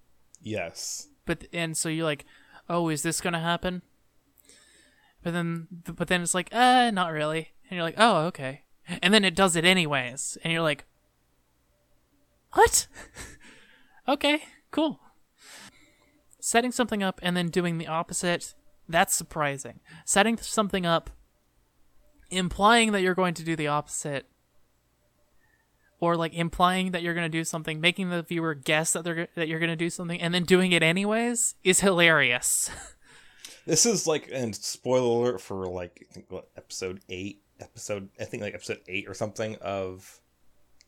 Yes. 0.40 1.08
But 1.26 1.46
and 1.52 1.76
so 1.76 1.88
you're 1.88 2.04
like, 2.04 2.24
"Oh, 2.68 2.88
is 2.88 3.02
this 3.02 3.20
going 3.20 3.32
to 3.32 3.40
happen?" 3.40 3.82
But 5.22 5.32
then 5.32 5.66
but 5.84 6.08
then 6.08 6.22
it's 6.22 6.34
like, 6.34 6.48
"Uh, 6.52 6.90
not 6.92 7.12
really." 7.12 7.52
And 7.68 7.76
you're 7.76 7.84
like, 7.84 7.96
"Oh, 7.98 8.26
okay." 8.26 8.62
And 9.02 9.12
then 9.12 9.24
it 9.24 9.34
does 9.34 9.56
it 9.56 9.64
anyways. 9.64 10.38
And 10.42 10.52
you're 10.52 10.62
like, 10.62 10.84
"What?" 12.52 12.86
okay, 14.08 14.42
cool. 14.70 15.00
Setting 16.40 16.72
something 16.72 17.02
up 17.02 17.20
and 17.22 17.36
then 17.36 17.48
doing 17.48 17.78
the 17.78 17.86
opposite, 17.86 18.54
that's 18.88 19.14
surprising. 19.14 19.80
Setting 20.04 20.36
something 20.36 20.86
up 20.86 21.10
implying 22.30 22.92
that 22.92 23.02
you're 23.02 23.14
going 23.14 23.34
to 23.34 23.44
do 23.44 23.54
the 23.54 23.68
opposite 23.68 24.26
or 26.02 26.16
like 26.16 26.34
implying 26.34 26.90
that 26.90 27.02
you're 27.02 27.14
going 27.14 27.30
to 27.30 27.38
do 27.38 27.44
something, 27.44 27.80
making 27.80 28.10
the 28.10 28.24
viewer 28.24 28.54
guess 28.54 28.92
that 28.92 29.04
they're 29.04 29.28
that 29.36 29.46
you're 29.46 29.60
going 29.60 29.70
to 29.70 29.76
do 29.76 29.88
something 29.88 30.20
and 30.20 30.34
then 30.34 30.42
doing 30.42 30.72
it 30.72 30.82
anyways 30.82 31.54
is 31.62 31.78
hilarious. 31.78 32.68
this 33.66 33.86
is 33.86 34.04
like 34.04 34.28
and 34.32 34.52
spoiler 34.56 35.28
alert 35.28 35.40
for 35.40 35.64
like 35.68 36.04
I 36.10 36.12
think 36.12 36.26
what 36.28 36.48
episode 36.56 37.00
8, 37.08 37.40
episode 37.60 38.08
I 38.20 38.24
think 38.24 38.42
like 38.42 38.52
episode 38.52 38.80
8 38.88 39.08
or 39.08 39.14
something 39.14 39.54
of 39.62 40.20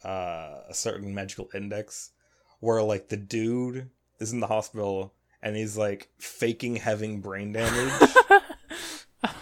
uh 0.04 0.62
a 0.68 0.74
certain 0.74 1.14
magical 1.14 1.48
index 1.54 2.10
where 2.58 2.82
like 2.82 3.08
the 3.08 3.16
dude 3.16 3.90
is 4.18 4.32
in 4.32 4.40
the 4.40 4.48
hospital 4.48 5.14
and 5.40 5.54
he's 5.54 5.78
like 5.78 6.08
faking 6.18 6.74
having 6.74 7.20
brain 7.20 7.52
damage 7.52 7.92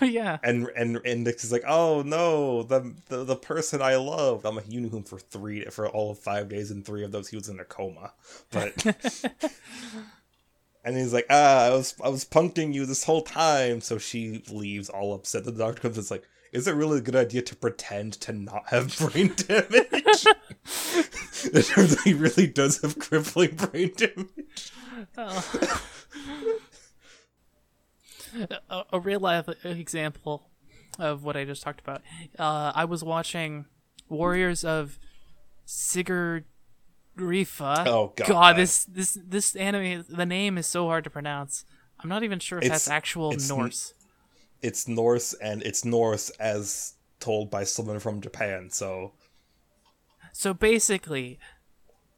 yeah. 0.10 0.38
And 0.42 0.68
and 0.76 1.00
Index 1.04 1.44
is 1.44 1.52
like, 1.52 1.64
oh 1.66 2.02
no, 2.02 2.62
the, 2.64 2.92
the 3.08 3.24
the 3.24 3.36
person 3.36 3.80
I 3.80 3.96
loved. 3.96 4.44
I'm 4.44 4.56
like, 4.56 4.70
you 4.70 4.80
knew 4.80 4.90
him 4.90 5.04
for 5.04 5.18
three 5.18 5.64
for 5.66 5.88
all 5.88 6.10
of 6.10 6.18
five 6.18 6.48
days, 6.48 6.70
and 6.70 6.84
three 6.84 7.04
of 7.04 7.12
those 7.12 7.28
he 7.28 7.36
was 7.36 7.48
in 7.48 7.60
a 7.60 7.64
coma. 7.64 8.12
But 8.50 8.84
and 10.84 10.96
he's 10.96 11.12
like, 11.12 11.26
ah, 11.30 11.66
I 11.66 11.70
was 11.70 11.94
I 12.02 12.08
was 12.08 12.24
punking 12.24 12.74
you 12.74 12.84
this 12.84 13.04
whole 13.04 13.22
time. 13.22 13.80
So 13.80 13.98
she 13.98 14.42
leaves 14.50 14.88
all 14.88 15.14
upset. 15.14 15.44
The 15.44 15.52
doctor 15.52 15.82
comes. 15.82 15.98
It's 15.98 16.10
like, 16.10 16.24
is 16.52 16.66
it 16.66 16.74
really 16.74 16.98
a 16.98 17.02
good 17.02 17.16
idea 17.16 17.42
to 17.42 17.56
pretend 17.56 18.14
to 18.14 18.32
not 18.32 18.68
have 18.68 18.98
brain 19.12 19.34
damage? 19.36 20.26
it 21.44 21.66
turns 21.66 21.96
out 21.96 22.04
he 22.04 22.14
really 22.14 22.46
does 22.48 22.80
have 22.82 22.98
crippling 22.98 23.54
brain 23.54 23.92
damage. 23.96 24.72
Oh 25.16 25.80
a, 28.70 28.84
a 28.92 29.00
real 29.00 29.20
life 29.20 29.48
example 29.64 30.48
of 30.98 31.24
what 31.24 31.36
I 31.36 31.44
just 31.44 31.62
talked 31.62 31.80
about. 31.80 32.02
Uh, 32.38 32.72
I 32.74 32.84
was 32.84 33.02
watching 33.02 33.66
Warriors 34.08 34.64
of 34.64 34.98
Sigrdrifa. 35.66 36.44
Oh 37.86 38.12
god. 38.16 38.28
God, 38.28 38.56
this 38.56 38.84
this 38.84 39.18
this 39.24 39.56
anime 39.56 40.04
the 40.08 40.26
name 40.26 40.58
is 40.58 40.66
so 40.66 40.86
hard 40.86 41.04
to 41.04 41.10
pronounce. 41.10 41.64
I'm 42.00 42.08
not 42.08 42.22
even 42.24 42.38
sure 42.38 42.58
if 42.58 42.64
it's, 42.64 42.72
that's 42.72 42.88
actual 42.88 43.32
it's 43.32 43.48
Norse. 43.48 43.94
N- 43.96 44.08
it's 44.62 44.88
Norse 44.88 45.34
and 45.34 45.62
it's 45.62 45.84
Norse 45.84 46.30
as 46.30 46.94
told 47.20 47.50
by 47.50 47.64
someone 47.64 48.00
from 48.00 48.20
Japan, 48.20 48.70
so 48.70 49.12
So 50.32 50.54
basically, 50.54 51.38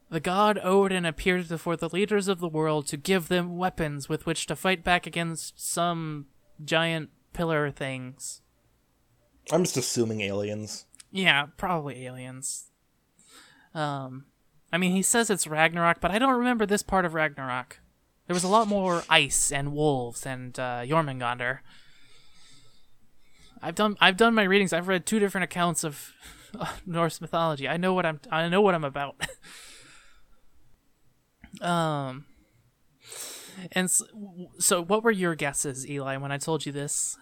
the 0.09 0.19
god 0.19 0.59
Odin 0.63 1.05
appeared 1.05 1.47
before 1.47 1.75
the 1.75 1.89
leaders 1.89 2.27
of 2.27 2.39
the 2.39 2.47
world 2.47 2.87
to 2.87 2.97
give 2.97 3.27
them 3.27 3.57
weapons 3.57 4.07
with 4.07 4.25
which 4.25 4.45
to 4.47 4.55
fight 4.55 4.83
back 4.83 5.07
against 5.07 5.59
some 5.59 6.27
giant 6.63 7.09
pillar 7.33 7.71
things. 7.71 8.41
I'm 9.51 9.63
just 9.63 9.77
assuming 9.77 10.21
aliens. 10.21 10.85
Yeah, 11.11 11.47
probably 11.57 12.05
aliens. 12.05 12.71
Um, 13.73 14.25
I 14.71 14.77
mean, 14.77 14.91
he 14.91 15.01
says 15.01 15.29
it's 15.29 15.47
Ragnarok, 15.47 16.01
but 16.01 16.11
I 16.11 16.19
don't 16.19 16.37
remember 16.37 16.65
this 16.65 16.83
part 16.83 17.05
of 17.05 17.13
Ragnarok. 17.13 17.79
There 18.27 18.33
was 18.33 18.43
a 18.43 18.49
lot 18.49 18.67
more 18.67 19.03
ice 19.09 19.51
and 19.51 19.73
wolves 19.73 20.25
and 20.25 20.57
uh, 20.59 20.81
Jormungandr. 20.81 21.59
I've 23.61 23.75
done 23.75 23.97
I've 23.99 24.17
done 24.17 24.33
my 24.33 24.43
readings. 24.43 24.73
I've 24.73 24.87
read 24.87 25.05
two 25.05 25.19
different 25.19 25.43
accounts 25.43 25.83
of 25.83 26.13
uh, 26.59 26.73
Norse 26.85 27.21
mythology. 27.21 27.67
I 27.67 27.77
know 27.77 27.93
what 27.93 28.05
I'm 28.05 28.19
I 28.31 28.47
know 28.49 28.61
what 28.61 28.75
I'm 28.75 28.83
about. 28.83 29.15
Um, 31.61 32.25
and 33.71 33.89
so, 33.89 34.05
so, 34.59 34.83
what 34.83 35.03
were 35.03 35.11
your 35.11 35.35
guesses, 35.35 35.87
Eli, 35.89 36.17
when 36.17 36.31
I 36.31 36.37
told 36.37 36.65
you 36.65 36.71
this? 36.71 37.17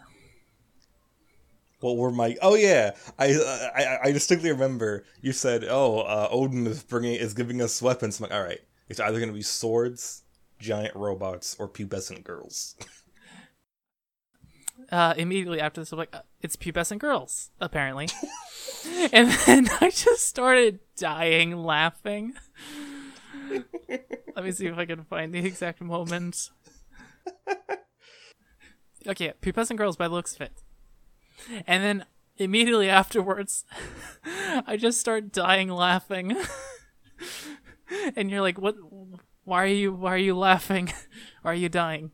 What 1.80 1.98
were 1.98 2.12
my? 2.12 2.38
Oh 2.42 2.56
yeah, 2.56 2.92
I 3.20 3.34
I, 3.76 3.98
I 4.06 4.12
distinctly 4.12 4.52
remember 4.52 5.04
you 5.22 5.34
said, 5.34 5.66
"Oh, 5.70 6.00
uh, 6.00 6.30
Odin 6.32 6.66
is 6.66 6.82
bringing 6.82 7.16
is 7.16 7.34
giving 7.34 7.62
us 7.62 7.82
weapons." 7.82 8.20
I'm 8.20 8.30
like, 8.30 8.34
all 8.34 8.44
right, 8.44 8.62
it's 8.88 9.00
either 9.00 9.20
going 9.20 9.30
to 9.30 9.36
be 9.36 9.42
swords, 9.42 10.24
giant 10.60 10.96
robots, 10.96 11.58
or 11.60 11.68
pubescent 11.68 12.24
girls. 12.24 12.76
uh, 14.92 15.14
immediately 15.18 15.60
after 15.60 15.82
this, 15.82 15.92
I'm 15.92 15.98
like, 15.98 16.16
uh, 16.16 16.22
it's 16.42 16.56
pubescent 16.56 17.00
girls, 17.00 17.52
apparently. 17.60 18.10
and 19.12 19.32
then 19.46 19.70
I 19.82 19.90
just 19.90 20.28
started 20.28 20.80
dying 20.98 21.58
laughing. 21.58 22.34
Let 24.36 24.45
me 24.45 24.51
see 24.51 24.68
if 24.68 24.78
I 24.78 24.86
can 24.86 25.04
find 25.04 25.34
the 25.34 25.45
exact 25.45 25.82
moment. 25.82 26.49
Okay, 29.06 29.34
Pubescent 29.41 29.78
Girls 29.78 29.97
by 29.97 30.08
looks 30.08 30.36
of 30.36 30.41
it. 30.41 30.64
And 31.68 31.84
then 31.84 32.06
immediately 32.38 32.89
afterwards, 32.89 33.66
I 34.66 34.78
just 34.78 34.99
start 34.99 35.32
dying 35.32 35.70
laughing. 35.70 36.38
and 38.16 38.32
you're 38.32 38.41
like, 38.41 38.58
"What? 38.58 38.76
Why 39.43 39.64
are 39.64 39.68
you? 39.68 39.93
Why 39.93 40.14
are 40.14 40.18
you 40.18 40.38
laughing? 40.38 40.93
why 41.41 41.51
are 41.51 41.56
you 41.56 41.70
dying?" 41.70 42.12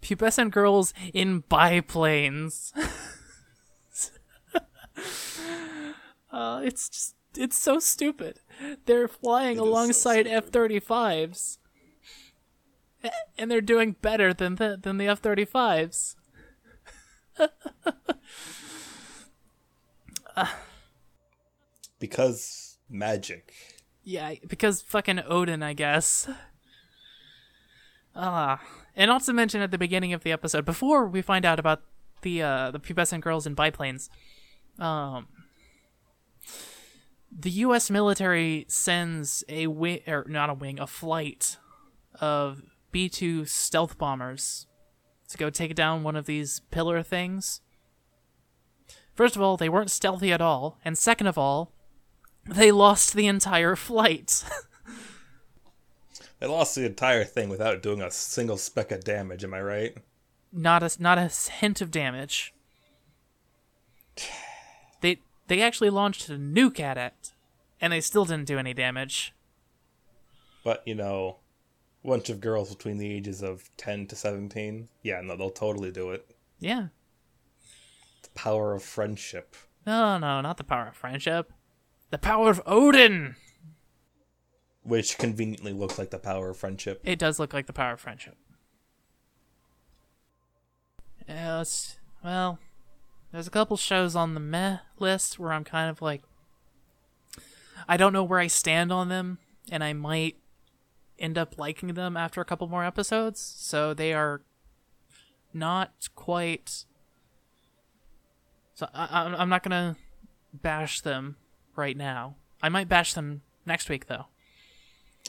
Pubescent 0.00 0.50
girls 0.50 0.94
in 1.12 1.40
biplanes. 1.40 2.72
uh, 6.30 6.60
it's 6.64 6.88
just 6.88 7.13
it's 7.36 7.58
so 7.58 7.78
stupid. 7.78 8.40
They're 8.86 9.08
flying 9.08 9.56
it 9.56 9.60
alongside 9.60 10.26
so 10.26 10.32
F 10.32 10.46
thirty 10.46 10.80
fives, 10.80 11.58
and 13.36 13.50
they're 13.50 13.60
doing 13.60 13.96
better 14.00 14.32
than 14.32 14.54
the 14.56 14.78
than 14.80 14.98
the 14.98 15.08
F 15.08 15.20
thirty 15.20 15.44
fives. 15.44 16.16
because 21.98 22.78
magic. 22.88 23.52
Yeah, 24.02 24.34
because 24.46 24.82
fucking 24.82 25.20
Odin, 25.26 25.62
I 25.62 25.72
guess. 25.72 26.28
Ah, 28.14 28.60
and 28.94 29.08
not 29.08 29.22
to 29.24 29.32
mention 29.32 29.60
at 29.60 29.70
the 29.70 29.78
beginning 29.78 30.12
of 30.12 30.22
the 30.22 30.30
episode, 30.32 30.64
before 30.64 31.06
we 31.06 31.22
find 31.22 31.44
out 31.44 31.58
about 31.58 31.82
the 32.22 32.42
uh, 32.42 32.70
the 32.70 32.78
pubescent 32.78 33.20
girls 33.20 33.46
in 33.46 33.54
biplanes, 33.54 34.10
um, 34.78 35.26
the 37.36 37.50
U.S. 37.50 37.90
military 37.90 38.64
sends 38.68 39.44
a 39.48 39.66
wing, 39.66 40.00
or 40.06 40.24
not 40.28 40.50
a 40.50 40.54
wing, 40.54 40.78
a 40.78 40.86
flight 40.86 41.58
of 42.20 42.62
B 42.92 43.08
two 43.08 43.44
stealth 43.44 43.98
bombers 43.98 44.66
to 45.28 45.38
go 45.38 45.50
take 45.50 45.74
down 45.74 46.02
one 46.02 46.16
of 46.16 46.26
these 46.26 46.60
pillar 46.70 47.02
things. 47.02 47.60
First 49.14 49.36
of 49.36 49.42
all, 49.42 49.56
they 49.56 49.68
weren't 49.68 49.90
stealthy 49.90 50.32
at 50.32 50.40
all, 50.40 50.78
and 50.84 50.96
second 50.96 51.26
of 51.26 51.38
all, 51.38 51.72
they 52.46 52.70
lost 52.72 53.14
the 53.14 53.26
entire 53.26 53.76
flight. 53.76 54.44
They 56.40 56.46
lost 56.46 56.74
the 56.74 56.84
entire 56.84 57.24
thing 57.24 57.48
without 57.48 57.82
doing 57.82 58.02
a 58.02 58.10
single 58.10 58.58
speck 58.58 58.92
of 58.92 59.02
damage. 59.02 59.44
Am 59.44 59.54
I 59.54 59.62
right? 59.62 59.96
not 60.54 60.82
a 60.82 61.02
not 61.02 61.18
a 61.18 61.28
hint 61.52 61.80
of 61.80 61.90
damage. 61.90 62.54
They 65.46 65.60
actually 65.60 65.90
launched 65.90 66.28
a 66.28 66.32
nuke 66.32 66.80
at 66.80 66.96
it, 66.96 67.32
and 67.80 67.92
they 67.92 68.00
still 68.00 68.24
didn't 68.24 68.46
do 68.46 68.58
any 68.58 68.74
damage. 68.74 69.34
But 70.64 70.82
you 70.86 70.94
know, 70.94 71.38
a 72.04 72.08
bunch 72.08 72.30
of 72.30 72.40
girls 72.40 72.74
between 72.74 72.98
the 72.98 73.12
ages 73.12 73.42
of 73.42 73.68
ten 73.76 74.06
to 74.06 74.16
seventeen. 74.16 74.88
Yeah, 75.02 75.20
no, 75.20 75.36
they'll 75.36 75.50
totally 75.50 75.90
do 75.90 76.10
it. 76.10 76.34
Yeah. 76.58 76.88
The 78.22 78.30
power 78.34 78.72
of 78.72 78.82
friendship. 78.82 79.54
No, 79.86 80.16
no, 80.18 80.40
not 80.40 80.56
the 80.56 80.64
power 80.64 80.88
of 80.88 80.96
friendship. 80.96 81.52
The 82.10 82.18
power 82.18 82.48
of 82.48 82.62
Odin. 82.64 83.36
Which 84.82 85.18
conveniently 85.18 85.72
looks 85.72 85.98
like 85.98 86.10
the 86.10 86.18
power 86.18 86.50
of 86.50 86.56
friendship. 86.56 87.00
It 87.04 87.18
does 87.18 87.38
look 87.38 87.52
like 87.52 87.66
the 87.66 87.72
power 87.72 87.92
of 87.92 88.00
friendship. 88.00 88.36
Yeah, 91.28 91.64
well, 92.22 92.58
there's 93.34 93.48
a 93.48 93.50
couple 93.50 93.76
shows 93.76 94.14
on 94.14 94.34
the 94.34 94.40
meh 94.40 94.78
list 95.00 95.40
where 95.40 95.52
I'm 95.52 95.64
kind 95.64 95.90
of 95.90 96.00
like, 96.00 96.22
I 97.88 97.96
don't 97.96 98.12
know 98.12 98.22
where 98.22 98.38
I 98.38 98.46
stand 98.46 98.92
on 98.92 99.08
them, 99.08 99.38
and 99.72 99.82
I 99.82 99.92
might 99.92 100.36
end 101.18 101.36
up 101.36 101.58
liking 101.58 101.94
them 101.94 102.16
after 102.16 102.40
a 102.40 102.44
couple 102.44 102.68
more 102.68 102.84
episodes. 102.84 103.40
So 103.40 103.92
they 103.92 104.12
are 104.12 104.42
not 105.52 106.08
quite. 106.14 106.84
So 108.76 108.86
I, 108.94 109.34
I'm 109.36 109.48
not 109.48 109.64
gonna 109.64 109.96
bash 110.52 111.00
them 111.00 111.34
right 111.74 111.96
now. 111.96 112.36
I 112.62 112.68
might 112.68 112.88
bash 112.88 113.14
them 113.14 113.42
next 113.66 113.88
week 113.88 114.06
though. 114.06 114.26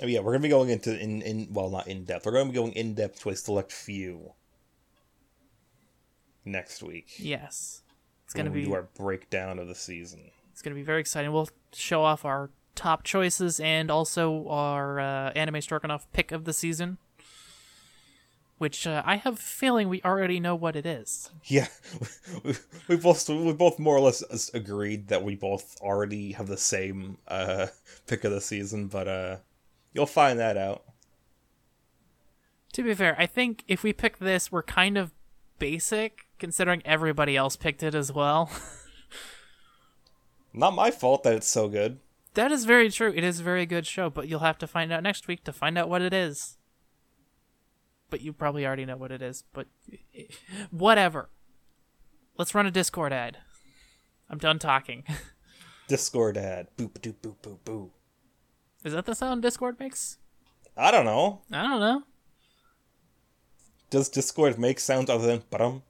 Oh, 0.04 0.06
yeah, 0.06 0.20
we're 0.20 0.34
gonna 0.34 0.44
be 0.44 0.50
going 0.50 0.70
into 0.70 0.96
in 0.96 1.24
in 1.24 1.48
well, 1.52 1.72
not 1.72 1.88
in 1.88 2.06
depth. 2.06 2.28
We're 2.28 2.34
gonna 2.34 2.52
be 2.52 2.56
going 2.56 2.74
in 2.74 2.94
depth 2.94 3.22
to 3.22 3.30
a 3.30 3.36
select 3.36 3.72
few 3.72 4.34
next 6.46 6.84
week. 6.84 7.14
Yes, 7.18 7.82
it's 8.26 8.34
gonna 8.34 8.50
be 8.50 8.66
do 8.66 8.74
our 8.74 8.90
breakdown 8.98 9.60
of 9.60 9.68
the 9.68 9.76
season. 9.76 10.32
It's 10.56 10.62
going 10.62 10.74
to 10.74 10.80
be 10.80 10.86
very 10.86 11.02
exciting. 11.02 11.34
We'll 11.34 11.50
show 11.74 12.06
off 12.06 12.24
our 12.24 12.50
top 12.76 13.04
choices 13.04 13.60
and 13.60 13.92
also 13.92 14.48
our 14.48 15.02
uh, 15.02 15.32
anime 15.32 15.60
Stroganoff 15.60 16.10
pick 16.14 16.32
of 16.32 16.46
the 16.46 16.54
season, 16.54 16.98
which 18.58 18.88
uh, 18.88 19.04
I 19.06 19.18
have 19.18 19.34
a 19.34 19.36
feeling 19.36 19.90
we 19.90 20.02
already 20.04 20.40
know 20.40 20.56
what 20.56 20.78
it 20.78 20.86
is. 20.86 21.30
Yeah, 21.44 21.68
we, 22.46 22.54
we 22.88 22.96
both 22.96 23.28
we 23.28 23.52
both 23.52 23.80
more 23.80 23.98
or 23.98 24.00
less 24.00 24.50
agreed 24.54 25.10
that 25.10 25.26
we 25.26 25.36
both 25.36 25.76
already 25.82 26.32
have 26.32 26.48
the 26.48 26.56
same 26.56 27.18
uh, 27.28 27.68
pick 28.08 28.24
of 28.24 28.32
the 28.32 28.40
season, 28.40 28.88
but 28.88 29.10
uh, 29.10 29.38
you'll 29.92 30.06
find 30.06 30.40
that 30.40 30.56
out. 30.56 30.86
To 32.72 32.82
be 32.82 32.94
fair, 32.94 33.14
I 33.20 33.26
think 33.26 33.66
if 33.68 33.84
we 33.84 33.92
pick 33.92 34.20
this, 34.20 34.54
we're 34.54 34.64
kind 34.64 34.98
of 34.98 35.12
basic 35.60 36.25
considering 36.40 36.82
everybody 36.86 37.36
else 37.38 37.56
picked 37.56 37.84
it 37.84 37.96
as 37.96 38.12
well. 38.12 38.50
Not 40.54 40.74
my 40.74 40.92
fault 40.92 41.24
that 41.24 41.34
it's 41.34 41.48
so 41.48 41.68
good. 41.68 42.00
that 42.36 42.52
is 42.52 42.66
very 42.66 42.90
true. 42.90 43.12
It 43.16 43.24
is 43.24 43.40
a 43.40 43.44
very 43.44 43.66
good 43.66 43.86
show, 43.86 44.10
but 44.10 44.28
you'll 44.28 44.40
have 44.40 44.58
to 44.60 44.68
find 44.68 44.92
out 44.92 45.04
next 45.04 45.28
week 45.28 45.44
to 45.44 45.54
find 45.54 45.78
out 45.78 45.90
what 45.90 46.02
it 46.02 46.14
is. 46.14 46.58
But 48.10 48.22
you 48.22 48.32
probably 48.34 48.66
already 48.66 48.86
know 48.86 48.96
what 48.98 49.12
it 49.12 49.22
is, 49.22 49.44
but 49.54 49.68
whatever. 50.72 51.30
Let's 52.38 52.54
run 52.56 52.66
a 52.66 52.72
Discord 52.72 53.12
ad. 53.12 53.38
I'm 54.30 54.38
done 54.38 54.60
talking. 54.60 55.04
Discord 55.88 56.38
ad. 56.38 56.68
Boop 56.78 56.94
doop 57.00 57.16
boop 57.22 57.36
boop 57.42 57.58
boo. 57.66 57.92
Is 58.84 58.94
that 58.94 59.06
the 59.06 59.16
sound 59.16 59.42
Discord 59.42 59.80
makes? 59.80 60.18
I 60.78 60.92
don't 60.92 61.06
know. 61.06 61.42
I 61.52 61.64
don't 61.64 61.80
know. 61.80 62.04
Does 63.90 64.10
Discord 64.10 64.58
make 64.60 64.80
sounds 64.80 65.10
other 65.10 65.26
than 65.28 65.44
bum? 65.50 65.84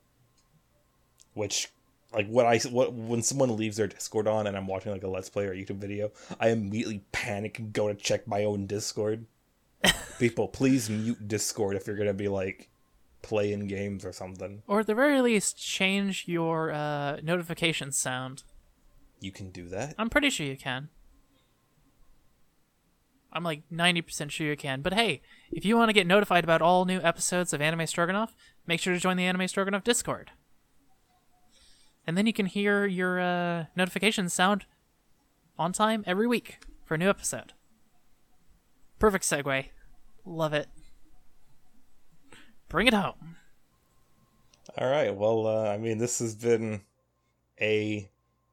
Which, 1.36 1.70
like, 2.12 2.28
when 2.28 2.48
I 2.48 2.58
what 2.72 2.94
when 2.94 3.22
someone 3.22 3.56
leaves 3.56 3.78
their 3.78 3.88
Discord 3.88 4.28
on 4.28 4.48
and 4.48 4.58
I'm 4.58 4.68
watching 4.68 4.92
like 4.92 5.04
a 5.04 5.08
Let's 5.08 5.30
Play 5.30 5.46
or 5.46 5.52
a 5.52 5.56
YouTube 5.56 5.78
video, 5.78 6.12
I 6.40 6.50
immediately 6.50 7.04
panic 7.12 7.60
and 7.60 7.72
go 7.72 7.88
to 7.88 7.94
check 7.94 8.28
my 8.28 8.44
own 8.44 8.66
Discord. 8.66 9.28
People, 10.20 10.48
please 10.48 10.90
mute 10.90 11.28
Discord 11.28 11.76
if 11.76 11.86
you're 11.86 11.98
gonna 11.98 12.14
be 12.14 12.28
like 12.28 12.70
playing 13.22 13.68
games 13.68 14.06
or 14.06 14.12
something. 14.12 14.62
Or 14.68 14.82
at 14.82 14.88
the 14.88 14.96
very 14.96 15.20
least, 15.22 15.58
change 15.58 16.26
your 16.28 16.72
uh, 16.72 17.18
notification 17.24 17.92
sound. 17.92 18.44
You 19.20 19.32
can 19.32 19.50
do 19.50 19.68
that. 19.70 19.96
I'm 19.98 20.10
pretty 20.10 20.30
sure 20.30 20.46
you 20.46 20.58
can. 20.58 20.90
I'm 23.36 23.44
like 23.44 23.64
90% 23.70 24.32
sure 24.32 24.48
you 24.48 24.56
can. 24.56 24.82
But 24.82 24.94
hey, 24.94 25.22
if 25.52 25.66
you 25.66 25.76
want 25.76 25.90
to 25.90 25.94
get 25.94 26.08
notified 26.08 26.46
about 26.46 26.62
all 26.62 26.86
new 26.86 27.02
episodes 27.02 27.52
of 27.52 27.62
Anime 27.62 27.86
Stroganoff, 27.86 28.34
make 28.66 28.80
sure 28.80 28.94
to 28.94 29.00
join 29.00 29.18
the 29.18 29.26
Anime 29.26 29.48
Stroganoff 29.50 29.84
Discord. 29.84 30.32
And 32.08 32.18
then 32.18 32.26
you 32.28 32.34
can 32.34 32.46
hear 32.46 32.86
your 32.86 33.20
uh, 33.20 33.66
notifications 33.76 34.34
sound 34.34 34.66
on 35.58 35.74
time 35.74 36.04
every 36.06 36.28
week 36.28 36.60
for 36.84 36.96
a 36.96 36.98
new 36.98 37.10
episode. 37.10 37.54
Perfect 39.00 39.24
segue. 39.26 39.66
Love 40.26 40.54
it. 40.54 40.68
Bring 42.70 42.88
it 42.88 42.94
home. 42.94 43.38
All 44.78 44.90
right. 44.90 45.14
Well, 45.16 45.48
uh, 45.48 45.70
I 45.70 45.78
mean, 45.78 45.98
this 45.98 46.20
has 46.20 46.36
been 46.36 46.82
a 47.62 48.10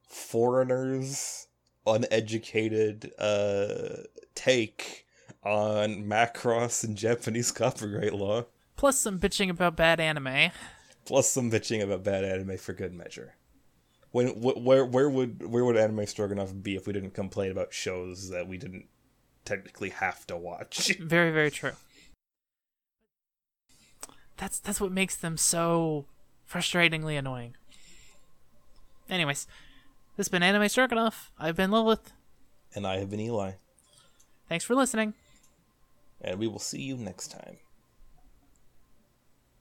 foreigner's 0.08 1.48
uneducated 1.86 3.10
uh, 3.18 4.02
take 4.34 5.06
on 5.42 6.04
Macross 6.04 6.84
and 6.84 6.96
Japanese 6.96 7.50
copyright 7.50 8.14
law, 8.14 8.44
Plus 8.76 8.98
some 8.98 9.18
bitching 9.18 9.50
about 9.50 9.76
bad 9.76 9.98
anime. 10.00 10.50
plus 11.04 11.28
some 11.28 11.50
bitching 11.50 11.82
about 11.82 12.04
bad 12.04 12.24
anime 12.24 12.56
for 12.58 12.72
good 12.72 12.92
measure. 12.94 13.34
When 14.12 14.28
wh- 14.28 14.62
where 14.64 14.84
where 14.84 15.08
would 15.10 15.46
where 15.46 15.64
would 15.64 15.76
Anime 15.76 16.06
Stroganoff 16.06 16.52
be 16.62 16.76
if 16.76 16.86
we 16.86 16.92
didn't 16.92 17.14
complain 17.14 17.50
about 17.50 17.72
shows 17.72 18.28
that 18.30 18.46
we 18.46 18.56
didn't 18.58 18.86
technically 19.44 19.90
have 19.90 20.26
to 20.28 20.36
watch? 20.36 20.94
Very, 21.00 21.30
very 21.32 21.50
true. 21.50 21.72
That's 24.36 24.58
that's 24.58 24.80
what 24.80 24.92
makes 24.92 25.16
them 25.16 25.36
so 25.36 26.06
frustratingly 26.50 27.18
annoying. 27.18 27.56
Anyways, 29.08 29.46
this 30.16 30.26
has 30.26 30.28
been 30.28 30.42
Anime 30.42 30.68
Stroganoff. 30.68 31.30
I've 31.38 31.56
been 31.56 31.70
Lilith. 31.70 32.12
and 32.74 32.86
I 32.86 32.98
have 32.98 33.10
been 33.10 33.20
Eli, 33.20 33.52
Thanks 34.48 34.64
for 34.64 34.74
listening. 34.74 35.14
and 36.20 36.38
we 36.38 36.46
will 36.48 36.58
see 36.58 36.82
you 36.82 36.96
next 36.96 37.28
time. 37.30 37.56